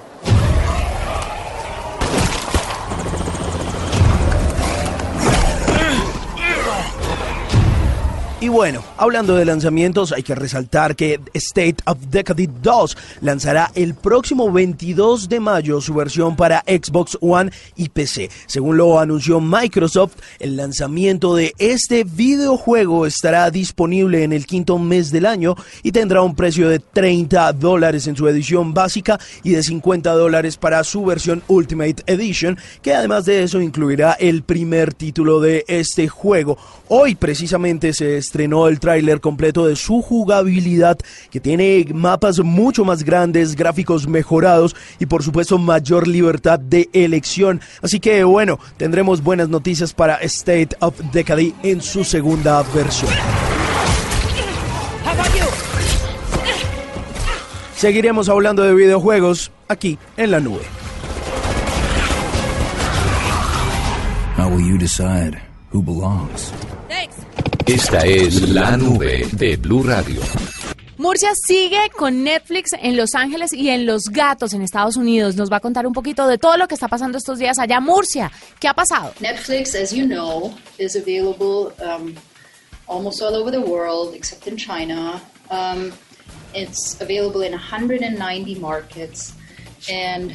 Y 8.40 8.46
bueno, 8.46 8.84
hablando 8.96 9.34
de 9.34 9.44
lanzamientos, 9.44 10.12
hay 10.12 10.22
que 10.22 10.36
resaltar 10.36 10.94
que 10.94 11.18
State 11.34 11.78
of 11.86 11.98
Decade 12.08 12.48
2 12.62 12.96
lanzará 13.22 13.72
el 13.74 13.94
próximo 13.96 14.52
22 14.52 15.28
de 15.28 15.40
mayo 15.40 15.80
su 15.80 15.92
versión 15.92 16.36
para 16.36 16.60
Xbox 16.60 17.18
One 17.20 17.50
y 17.74 17.88
PC. 17.88 18.30
Según 18.46 18.76
lo 18.76 19.00
anunció 19.00 19.40
Microsoft, 19.40 20.12
el 20.38 20.56
lanzamiento 20.56 21.34
de 21.34 21.52
este 21.58 22.04
videojuego 22.04 23.06
estará 23.06 23.50
disponible 23.50 24.22
en 24.22 24.32
el 24.32 24.46
quinto 24.46 24.78
mes 24.78 25.10
del 25.10 25.26
año 25.26 25.56
y 25.82 25.90
tendrá 25.90 26.22
un 26.22 26.36
precio 26.36 26.68
de 26.68 26.78
30 26.78 27.54
dólares 27.54 28.06
en 28.06 28.14
su 28.14 28.28
edición 28.28 28.72
básica 28.72 29.18
y 29.42 29.50
de 29.50 29.64
50 29.64 30.12
dólares 30.12 30.56
para 30.56 30.84
su 30.84 31.04
versión 31.04 31.42
Ultimate 31.48 32.04
Edition, 32.06 32.56
que 32.82 32.94
además 32.94 33.24
de 33.24 33.42
eso 33.42 33.60
incluirá 33.60 34.12
el 34.12 34.44
primer 34.44 34.94
título 34.94 35.40
de 35.40 35.64
este 35.66 36.06
juego. 36.06 36.56
Hoy 36.90 37.14
precisamente 37.14 37.92
se 37.92 38.16
estrenó 38.16 38.66
el 38.66 38.80
tráiler 38.80 39.20
completo 39.20 39.66
de 39.66 39.76
su 39.76 40.00
jugabilidad 40.00 40.98
que 41.30 41.38
tiene 41.38 41.86
mapas 41.92 42.38
mucho 42.38 42.82
más 42.82 43.02
grandes, 43.02 43.56
gráficos 43.56 44.08
mejorados 44.08 44.74
y 44.98 45.04
por 45.04 45.22
supuesto 45.22 45.58
mayor 45.58 46.08
libertad 46.08 46.58
de 46.58 46.88
elección. 46.94 47.60
Así 47.82 48.00
que 48.00 48.24
bueno, 48.24 48.58
tendremos 48.78 49.22
buenas 49.22 49.50
noticias 49.50 49.92
para 49.92 50.14
State 50.16 50.70
of 50.80 50.98
Decade 51.12 51.52
en 51.62 51.82
su 51.82 52.04
segunda 52.04 52.62
versión. 52.74 53.12
Seguiremos 57.76 58.30
hablando 58.30 58.62
de 58.62 58.74
videojuegos 58.74 59.52
aquí 59.68 59.98
en 60.16 60.30
la 60.30 60.40
nube. 60.40 60.62
How 64.38 64.48
will 64.48 64.66
you 64.66 64.78
decide 64.78 65.38
who 65.70 65.82
belongs? 65.82 66.52
Esta 67.68 67.98
es 67.98 68.48
la 68.48 68.78
nube 68.78 69.28
de 69.32 69.58
Blue 69.58 69.82
Radio. 69.82 70.22
Murcia 70.96 71.32
sigue 71.34 71.90
con 71.94 72.24
Netflix 72.24 72.70
en 72.72 72.96
Los 72.96 73.14
Ángeles 73.14 73.52
y 73.52 73.68
en 73.68 73.84
Los 73.84 74.04
Gatos 74.04 74.54
en 74.54 74.62
Estados 74.62 74.96
Unidos. 74.96 75.36
Nos 75.36 75.52
va 75.52 75.58
a 75.58 75.60
contar 75.60 75.86
un 75.86 75.92
poquito 75.92 76.26
de 76.26 76.38
todo 76.38 76.56
lo 76.56 76.66
que 76.66 76.74
está 76.74 76.88
pasando 76.88 77.18
estos 77.18 77.38
días 77.38 77.58
allá. 77.58 77.78
Murcia, 77.78 78.32
¿qué 78.58 78.68
ha 78.68 78.72
pasado? 78.72 79.12
Netflix, 79.20 79.74
as 79.74 79.92
you 79.92 80.06
know, 80.06 80.54
is 80.78 80.96
available 80.96 81.74
um, 81.84 82.14
almost 82.86 83.20
all 83.20 83.34
over 83.36 83.50
the 83.50 83.60
world 83.60 84.14
except 84.14 84.46
in 84.46 84.56
China. 84.56 85.20
Um, 85.50 85.92
it's 86.54 86.98
available 87.02 87.42
in 87.42 87.52
190 87.52 88.54
markets. 88.60 89.34
And 89.90 90.32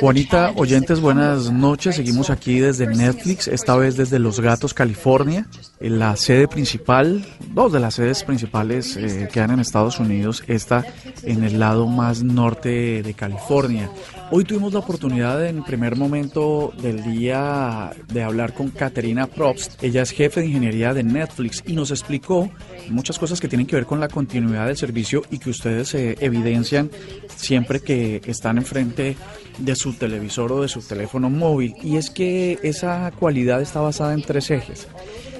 Juanita, 0.00 0.52
oyentes, 0.56 1.00
buenas 1.00 1.52
noches. 1.52 1.94
Seguimos 1.94 2.28
aquí 2.28 2.58
desde 2.58 2.88
Netflix, 2.88 3.46
esta 3.46 3.76
vez 3.76 3.96
desde 3.96 4.18
Los 4.18 4.40
Gatos, 4.40 4.74
California. 4.74 5.46
En 5.78 6.00
La 6.00 6.16
sede 6.16 6.48
principal, 6.48 7.24
dos 7.52 7.72
de 7.72 7.78
las 7.78 7.94
sedes 7.94 8.24
principales 8.24 8.96
eh, 8.96 9.28
quedan 9.32 9.52
en 9.52 9.60
Estados 9.60 10.00
Unidos, 10.00 10.42
esta 10.48 10.84
en 11.22 11.44
el 11.44 11.60
lado 11.60 11.86
más 11.86 12.24
norte 12.24 13.02
de 13.04 13.14
California. 13.14 13.88
Hoy 14.32 14.42
tuvimos 14.44 14.72
la 14.72 14.80
oportunidad 14.80 15.46
en 15.46 15.62
primer 15.62 15.94
momento 15.94 16.72
del 16.82 17.04
día 17.04 17.92
de 18.08 18.22
hablar 18.24 18.54
con 18.54 18.70
Caterina 18.70 19.28
Probst. 19.28 19.82
Ella 19.84 20.02
es 20.02 20.10
jefe 20.10 20.40
de 20.40 20.46
ingeniería 20.46 20.92
de 20.92 21.04
Netflix 21.04 21.62
y 21.64 21.74
nos 21.74 21.92
explicó 21.92 22.50
muchas 22.90 23.20
cosas 23.20 23.40
que 23.40 23.46
tienen 23.46 23.68
que 23.68 23.76
ver 23.76 23.86
con 23.86 24.00
la 24.00 24.08
continuidad 24.08 24.66
del 24.66 24.76
servicio 24.76 25.22
y 25.30 25.38
que 25.38 25.50
ustedes 25.50 25.94
eh, 25.94 26.16
evidencian 26.20 26.90
siempre 27.36 27.80
que 27.80 28.20
están 28.26 28.58
enfrente 28.58 29.16
de 29.58 29.76
su 29.76 29.92
televisor 29.92 30.50
o 30.50 30.62
de 30.62 30.68
su 30.68 30.80
teléfono 30.80 31.30
móvil. 31.30 31.76
Y 31.82 31.96
es 31.96 32.10
que 32.10 32.58
esa 32.64 33.12
cualidad 33.12 33.62
está 33.62 33.80
basada 33.80 34.12
en 34.12 34.22
tres 34.22 34.50
ejes. 34.50 34.88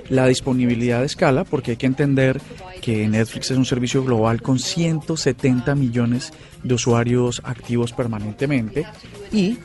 La 0.08 0.26
disponibilidad 0.26 1.00
de 1.00 1.06
escala, 1.06 1.44
porque 1.44 1.72
hay 1.72 1.76
que 1.76 1.86
entender 1.86 2.40
que 2.80 3.08
Netflix 3.08 3.50
es 3.50 3.58
un 3.58 3.64
servicio 3.64 4.04
global 4.04 4.42
con 4.42 4.58
170 4.58 5.74
millones 5.74 6.32
de 6.62 6.74
usuarios 6.74 7.40
activos 7.44 7.92
permanentemente. 7.92 8.86
Y 9.32 9.58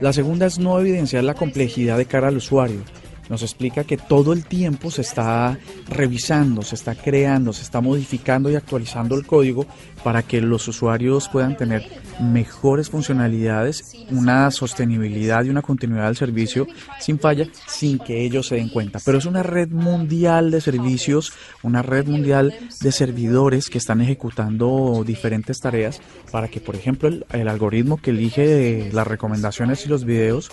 la 0.00 0.12
segunda 0.12 0.46
es 0.46 0.58
no 0.58 0.78
evidenciar 0.80 1.24
la 1.24 1.34
complejidad 1.34 1.98
de 1.98 2.06
cara 2.06 2.28
al 2.28 2.36
usuario. 2.36 2.80
Nos 3.28 3.42
explica 3.42 3.84
que 3.84 3.96
todo 3.96 4.32
el 4.32 4.44
tiempo 4.44 4.90
se 4.90 5.00
está 5.00 5.58
revisando, 5.88 6.62
se 6.62 6.74
está 6.74 6.94
creando, 6.94 7.52
se 7.52 7.62
está 7.62 7.80
modificando 7.80 8.50
y 8.50 8.56
actualizando 8.56 9.14
el 9.14 9.26
código 9.26 9.66
para 10.04 10.22
que 10.22 10.40
los 10.40 10.68
usuarios 10.68 11.28
puedan 11.28 11.56
tener 11.56 11.84
mejores 12.20 12.90
funcionalidades, 12.90 13.94
una 14.10 14.50
sostenibilidad 14.50 15.42
y 15.44 15.48
una 15.48 15.62
continuidad 15.62 16.06
del 16.06 16.16
servicio 16.16 16.66
sin 17.00 17.18
falla, 17.18 17.48
sin 17.66 17.98
que 17.98 18.24
ellos 18.24 18.46
se 18.46 18.56
den 18.56 18.68
cuenta. 18.68 19.00
Pero 19.04 19.18
es 19.18 19.24
una 19.24 19.42
red 19.42 19.70
mundial 19.70 20.50
de 20.50 20.60
servicios, 20.60 21.32
una 21.62 21.82
red 21.82 22.06
mundial 22.06 22.54
de 22.80 22.92
servidores 22.92 23.70
que 23.70 23.78
están 23.78 24.02
ejecutando 24.02 25.02
diferentes 25.04 25.58
tareas 25.58 26.00
para 26.30 26.48
que, 26.48 26.60
por 26.60 26.76
ejemplo, 26.76 27.08
el, 27.08 27.24
el 27.32 27.48
algoritmo 27.48 27.96
que 27.96 28.10
elige 28.10 28.90
las 28.92 29.06
recomendaciones 29.06 29.84
y 29.86 29.88
los 29.88 30.04
videos 30.04 30.50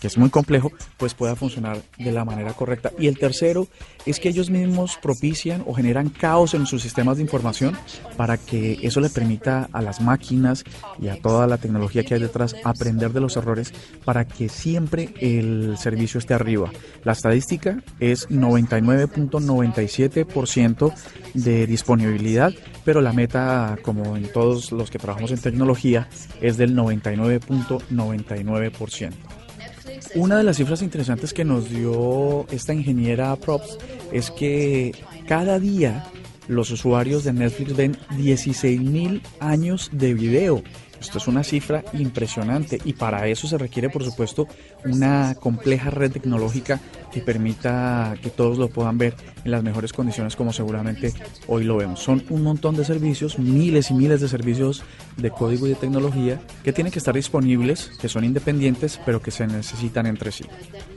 que 0.00 0.06
es 0.06 0.18
muy 0.18 0.30
complejo, 0.30 0.72
pues 0.96 1.14
pueda 1.14 1.36
funcionar 1.36 1.80
de 1.98 2.12
la 2.12 2.24
manera 2.24 2.52
correcta. 2.52 2.92
Y 2.98 3.06
el 3.06 3.18
tercero 3.18 3.68
es 4.06 4.18
que 4.20 4.28
ellos 4.28 4.50
mismos 4.50 4.98
propician 5.00 5.62
o 5.66 5.74
generan 5.74 6.08
caos 6.08 6.54
en 6.54 6.66
sus 6.66 6.82
sistemas 6.82 7.16
de 7.16 7.22
información 7.22 7.76
para 8.16 8.36
que 8.36 8.78
eso 8.94 9.00
le 9.00 9.10
permita 9.10 9.68
a 9.72 9.82
las 9.82 10.00
máquinas 10.00 10.62
y 11.00 11.08
a 11.08 11.20
toda 11.20 11.48
la 11.48 11.58
tecnología 11.58 12.04
que 12.04 12.14
hay 12.14 12.20
detrás 12.20 12.54
aprender 12.62 13.12
de 13.12 13.18
los 13.18 13.36
errores 13.36 13.74
para 14.04 14.24
que 14.24 14.48
siempre 14.48 15.12
el 15.20 15.76
servicio 15.78 16.18
esté 16.18 16.32
arriba. 16.32 16.70
La 17.02 17.10
estadística 17.10 17.82
es 17.98 18.28
99.97% 18.28 20.94
de 21.34 21.66
disponibilidad, 21.66 22.54
pero 22.84 23.00
la 23.00 23.12
meta, 23.12 23.76
como 23.82 24.16
en 24.16 24.30
todos 24.30 24.70
los 24.70 24.92
que 24.92 25.00
trabajamos 25.00 25.32
en 25.32 25.40
tecnología, 25.40 26.08
es 26.40 26.56
del 26.56 26.76
99.99%. 26.76 29.12
Una 30.14 30.36
de 30.36 30.44
las 30.44 30.58
cifras 30.58 30.82
interesantes 30.82 31.34
que 31.34 31.44
nos 31.44 31.68
dio 31.68 32.46
esta 32.52 32.72
ingeniera 32.72 33.34
Props 33.34 33.76
es 34.12 34.30
que 34.30 34.94
cada 35.26 35.58
día 35.58 36.06
los 36.48 36.70
usuarios 36.70 37.24
de 37.24 37.32
Netflix 37.32 37.76
ven 37.76 37.96
16.000 38.10 39.20
años 39.40 39.90
de 39.92 40.14
video. 40.14 40.62
Esto 41.04 41.18
es 41.18 41.28
una 41.28 41.44
cifra 41.44 41.84
impresionante 41.92 42.80
y 42.82 42.94
para 42.94 43.28
eso 43.28 43.46
se 43.46 43.58
requiere, 43.58 43.90
por 43.90 44.02
supuesto, 44.02 44.48
una 44.86 45.34
compleja 45.38 45.90
red 45.90 46.10
tecnológica 46.10 46.80
que 47.12 47.20
permita 47.20 48.16
que 48.22 48.30
todos 48.30 48.56
lo 48.56 48.68
puedan 48.68 48.96
ver 48.96 49.14
en 49.44 49.50
las 49.50 49.62
mejores 49.62 49.92
condiciones 49.92 50.34
como 50.34 50.50
seguramente 50.54 51.12
hoy 51.46 51.64
lo 51.64 51.76
vemos. 51.76 52.00
Son 52.00 52.24
un 52.30 52.42
montón 52.42 52.74
de 52.74 52.86
servicios, 52.86 53.38
miles 53.38 53.90
y 53.90 53.94
miles 53.94 54.22
de 54.22 54.28
servicios 54.28 54.82
de 55.18 55.30
código 55.30 55.66
y 55.66 55.70
de 55.70 55.76
tecnología 55.76 56.40
que 56.64 56.72
tienen 56.72 56.90
que 56.90 57.00
estar 57.00 57.14
disponibles, 57.14 57.90
que 58.00 58.08
son 58.08 58.24
independientes, 58.24 58.98
pero 59.04 59.20
que 59.20 59.30
se 59.30 59.46
necesitan 59.46 60.06
entre 60.06 60.32
sí. 60.32 60.44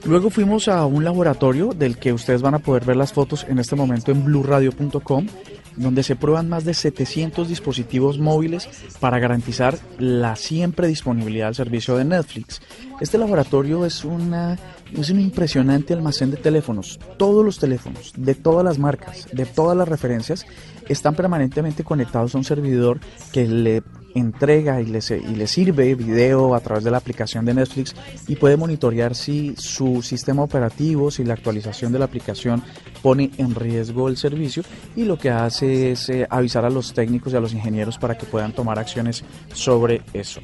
Luego 0.06 0.30
fuimos 0.30 0.70
a 0.70 0.86
un 0.86 1.04
laboratorio 1.04 1.74
del 1.74 1.98
que 1.98 2.13
ustedes 2.13 2.41
van 2.41 2.56
a 2.56 2.60
poder 2.60 2.86
ver 2.86 2.96
las 2.96 3.12
fotos 3.12 3.46
en 3.50 3.60
este 3.60 3.76
momento 3.76 4.12
en 4.12 4.24
bluradio.com 4.24 5.28
donde 5.77 6.03
se 6.03 6.15
prueban 6.15 6.49
más 6.49 6.65
de 6.65 6.73
700 6.73 7.47
dispositivos 7.47 8.19
móviles 8.19 8.67
para 8.99 9.19
garantizar 9.19 9.77
la 9.97 10.35
siempre 10.35 10.87
disponibilidad 10.87 11.47
del 11.47 11.55
servicio 11.55 11.97
de 11.97 12.05
Netflix. 12.05 12.61
Este 12.99 13.17
laboratorio 13.17 13.85
es, 13.85 14.03
una, 14.03 14.57
es 14.93 15.09
un 15.09 15.19
impresionante 15.19 15.93
almacén 15.93 16.31
de 16.31 16.37
teléfonos. 16.37 16.99
Todos 17.17 17.45
los 17.45 17.59
teléfonos, 17.59 18.13
de 18.17 18.35
todas 18.35 18.65
las 18.65 18.79
marcas, 18.79 19.27
de 19.31 19.45
todas 19.45 19.77
las 19.77 19.87
referencias, 19.87 20.45
están 20.89 21.15
permanentemente 21.15 21.83
conectados 21.83 22.33
a 22.33 22.37
un 22.37 22.43
servidor 22.43 22.99
que 23.31 23.47
le 23.47 23.83
entrega 24.15 24.82
y 24.82 24.86
le, 24.86 25.02
sirve 25.48 25.96
video 25.96 26.56
a 26.56 26.60
través 26.60 26.84
de 26.84 26.91
la 26.91 26.98
aplicación 26.98 27.46
de 27.46 27.54
Netflix 27.54 27.96
y 28.28 28.36
puede 28.36 28.58
monitorear 28.58 29.15
si 29.15 29.56
su 29.58 30.02
sistema 30.02 30.43
operativo, 30.43 31.12
si 31.12 31.24
la 31.24 31.34
actualización 31.34 31.91
de 31.91 32.00
la 32.00 32.06
aplicación 32.06 32.63
pone 33.02 33.32
en 33.38 33.56
riesgo 33.56 34.08
el 34.08 34.17
servicio 34.17 34.63
y 34.96 35.04
lo 35.04 35.17
que 35.17 35.30
hace 35.30 35.91
es 35.91 36.10
eh, 36.10 36.28
avisar 36.30 36.65
a 36.65 36.70
los 36.70 36.93
técnicos 36.93 37.34
y 37.34 37.36
a 37.36 37.39
los 37.39 37.54
ingenieros 37.54 37.98
para 37.98 38.17
que 38.17 38.26
puedan 38.26 38.54
tomar 38.54 38.80
acciones 38.80 39.24
sobre 39.54 40.02
eso. 40.13 40.41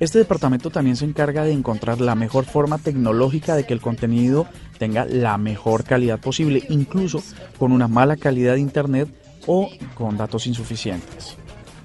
Este 0.00 0.18
departamento 0.18 0.70
también 0.70 0.96
se 0.96 1.04
encarga 1.04 1.44
de 1.44 1.52
encontrar 1.52 2.00
la 2.00 2.14
mejor 2.14 2.44
forma 2.44 2.78
tecnológica 2.78 3.54
de 3.54 3.64
que 3.64 3.72
el 3.72 3.80
contenido 3.80 4.46
tenga 4.78 5.04
la 5.04 5.38
mejor 5.38 5.84
calidad 5.84 6.20
posible, 6.20 6.64
incluso 6.68 7.22
con 7.58 7.70
una 7.70 7.86
mala 7.86 8.16
calidad 8.16 8.54
de 8.54 8.60
internet 8.60 9.08
o 9.46 9.70
con 9.94 10.16
datos 10.16 10.46
insuficientes. 10.46 11.36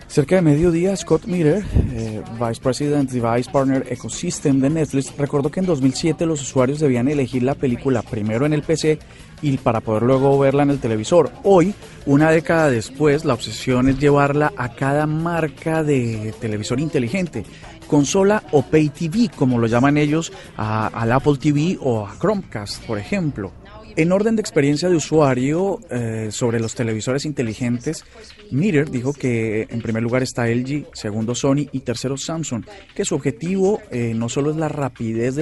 Cerca 0.10 0.38
de 0.38 0.42
mediodía, 0.42 0.96
Scott 0.96 1.28
Miller, 1.28 1.64
eh, 1.94 2.24
Vice 2.40 2.60
President 2.60 3.12
Device 3.12 3.52
Partner 3.52 3.86
Ecosystem 3.92 4.60
de 4.60 4.72
Netflix, 4.72 5.16
recordó 5.16 5.52
que 5.52 5.60
en 5.60 5.68
2007 5.68 6.26
los 6.26 6.42
usuarios 6.42 6.80
debían 6.80 7.08
elegir 7.08 7.44
la 7.44 7.54
película 7.54 8.02
primero 8.02 8.48
en 8.48 8.54
el 8.54 8.64
PC 8.64 8.98
y 9.44 9.58
para 9.58 9.82
poder 9.82 10.02
luego 10.02 10.40
verla 10.40 10.64
en 10.64 10.72
el 10.72 10.80
televisor. 10.80 11.32
Hoy, 11.44 11.76
una 12.08 12.32
década 12.32 12.72
después, 12.72 13.24
la 13.24 13.36
obsesión 13.36 13.88
es 13.88 14.00
llevarla 14.00 14.52
a 14.58 14.74
cada 14.74 15.06
marca 15.06 15.84
de 15.84 16.34
televisor 16.42 16.80
inteligente, 16.80 17.46
consola 17.86 18.42
o 18.52 18.64
Pay 18.64 18.90
TV, 18.90 19.30
como 19.36 19.60
lo 19.60 19.68
llaman 19.68 19.96
ellos, 19.96 20.34
a, 20.58 20.88
al 20.88 21.12
Apple 21.12 21.38
TV 21.40 21.78
o 21.80 22.08
a 22.08 22.18
Chromecast, 22.18 22.84
por 22.86 22.98
ejemplo. 22.98 23.52
En 24.00 24.14
orden 24.14 24.38
de 24.38 24.42
experiencia 24.42 24.88
de 24.88 24.96
usuario 24.96 25.82
eh, 25.90 26.30
sobre 26.32 26.62
los 26.62 26.74
televisores 26.74 27.26
inteligentes, 27.26 28.06
Meter 28.50 28.90
dijo 28.90 29.12
que 29.12 29.68
en 29.70 29.82
primer 29.82 30.02
lugar 30.02 30.24
está 30.24 30.48
LG, 30.48 30.86
segundo 30.94 31.36
Sony 31.36 31.68
y 31.74 31.82
tercero 31.82 32.16
Samsung, 32.16 32.64
que 32.96 33.04
su 33.04 33.16
objetivo 33.16 33.82
eh, 33.92 34.14
no 34.16 34.30
solo 34.30 34.52
es 34.52 34.56
la 34.56 34.70
rapidez 34.70 35.36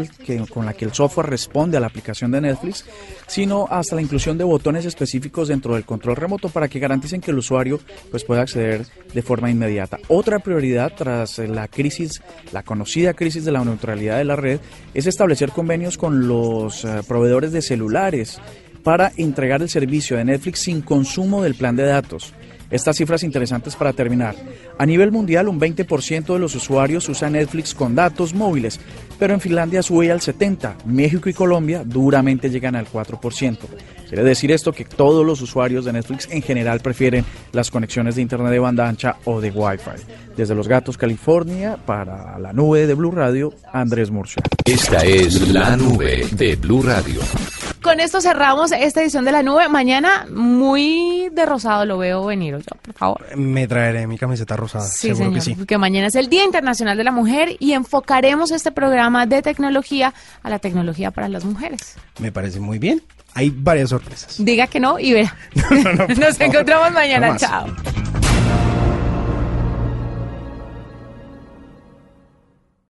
con 0.52 0.66
la 0.66 0.74
que 0.74 0.86
el 0.86 0.94
software 0.94 1.30
responde 1.30 1.78
a 1.78 1.80
la 1.80 1.86
aplicación 1.86 2.32
de 2.32 2.42
Netflix, 2.42 2.84
sino 3.28 3.68
hasta 3.70 3.96
la 3.96 4.02
inclusión 4.02 4.40
de 4.40 4.44
botones 4.44 4.86
específicos 4.86 5.50
dentro 5.50 5.76
del 5.76 5.86
control 5.86 6.16
remoto 6.16 6.50
para 6.50 6.68
que 6.68 6.80
garanticen 6.80 7.22
que 7.22 7.30
el 7.30 7.38
usuario 7.38 7.80
pues, 8.10 8.24
pueda 8.24 8.42
acceder 8.42 8.88
de 9.14 9.22
forma 9.22 9.52
inmediata. 9.52 10.00
Otra 10.08 10.40
prioridad 10.40 10.92
tras 10.98 11.38
la 11.38 11.68
crisis, 11.68 12.24
la 12.52 12.64
conocida 12.64 13.14
crisis 13.14 13.46
de 13.46 13.52
la 13.52 13.64
neutralidad 13.64 14.18
de 14.18 14.26
la 14.26 14.36
red, 14.36 14.60
es 14.96 15.06
establecer 15.06 15.52
convenios 15.52 15.96
con 15.96 16.28
los 16.28 16.88
proveedores 17.08 17.52
de 17.52 17.62
celulares 17.62 18.42
para 18.88 19.12
entregar 19.18 19.62
el 19.62 19.68
servicio 19.68 20.16
de 20.16 20.24
Netflix 20.24 20.60
sin 20.60 20.80
consumo 20.80 21.44
del 21.44 21.56
plan 21.56 21.76
de 21.76 21.84
datos. 21.84 22.34
Estas 22.72 22.96
cifras 22.96 23.22
interesantes 23.22 23.76
para 23.76 23.92
terminar. 23.92 24.34
A 24.78 24.86
nivel 24.86 25.12
mundial, 25.12 25.50
un 25.50 25.60
20% 25.60 26.32
de 26.32 26.40
los 26.40 26.56
usuarios 26.56 27.10
usa 27.10 27.30
Netflix 27.30 27.74
con 27.74 27.96
datos 27.96 28.34
móviles, 28.34 28.80
pero 29.20 29.34
en 29.34 29.42
Finlandia 29.42 29.84
sube 29.84 30.10
al 30.10 30.22
70%. 30.22 30.86
México 30.86 31.28
y 31.28 31.34
Colombia 31.34 31.84
duramente 31.86 32.50
llegan 32.50 32.78
al 32.78 32.88
4%. 32.88 33.58
Quiere 34.08 34.24
decir 34.24 34.54
esto 34.54 34.72
que 34.72 34.86
todos 34.86 35.26
los 35.26 35.42
usuarios 35.42 35.84
de 35.84 35.92
Netflix 35.92 36.30
en 36.32 36.42
general 36.42 36.80
prefieren 36.80 37.26
las 37.52 37.70
conexiones 37.70 38.16
de 38.16 38.22
Internet 38.22 38.52
de 38.54 38.60
banda 38.60 38.88
ancha 38.88 39.18
o 39.26 39.42
de 39.42 39.52
Wi-Fi. 39.52 40.02
Desde 40.38 40.56
Los 40.56 40.70
Gatos, 40.70 40.98
California, 40.98 41.76
para 41.76 42.40
la 42.40 42.54
nube 42.54 42.88
de 42.88 42.94
Blue 42.94 43.12
Radio, 43.12 43.54
Andrés 43.74 44.12
Murcia. 44.12 44.42
Esta 44.64 45.04
es 45.04 45.50
la 45.50 45.76
nube 45.76 46.26
de 46.32 46.56
Blue 46.56 46.84
Radio. 46.84 47.20
Con 47.98 48.04
esto 48.04 48.22
cerramos 48.22 48.72
esta 48.74 49.02
edición 49.02 49.26
de 49.26 49.32
la 49.32 49.42
nube. 49.42 49.68
Mañana 49.70 50.28
muy 50.32 51.30
de 51.32 51.48
rosado 51.48 51.84
lo 51.84 51.98
veo 51.98 52.24
venir, 52.24 52.56
yo, 52.58 52.78
por 52.80 52.94
favor. 52.94 53.36
Me 53.36 53.68
traeré 53.68 54.06
mi 54.06 54.20
camiseta 54.20 54.56
rosada. 54.56 54.86
Sí, 54.86 55.08
seguro 55.08 55.18
señor, 55.18 55.34
que 55.34 55.42
sí. 55.42 55.56
porque 55.56 55.80
mañana 55.80 56.06
es 56.06 56.14
el 56.14 56.30
Día 56.30 56.44
Internacional 56.44 56.96
de 56.96 57.04
la 57.04 57.12
Mujer 57.12 57.56
y 57.58 57.74
enfocaremos 57.74 58.52
este 58.52 58.72
programa 58.72 59.26
de 59.26 59.42
tecnología 59.42 60.14
a 60.44 60.50
la 60.52 60.60
tecnología 60.60 61.10
para 61.10 61.28
las 61.28 61.44
mujeres. 61.44 61.96
Me 62.20 62.32
parece 62.32 62.60
muy 62.60 62.78
bien. 62.78 63.02
hay 63.34 63.50
varias 63.50 63.90
sorpresas. 63.90 64.36
Diga 64.46 64.68
que 64.68 64.80
no 64.80 65.00
y 65.00 65.14
verá. 65.14 65.36
Nos 66.20 66.40
encontramos 66.40 66.94
mañana. 66.94 67.36
Chao. 67.36 67.66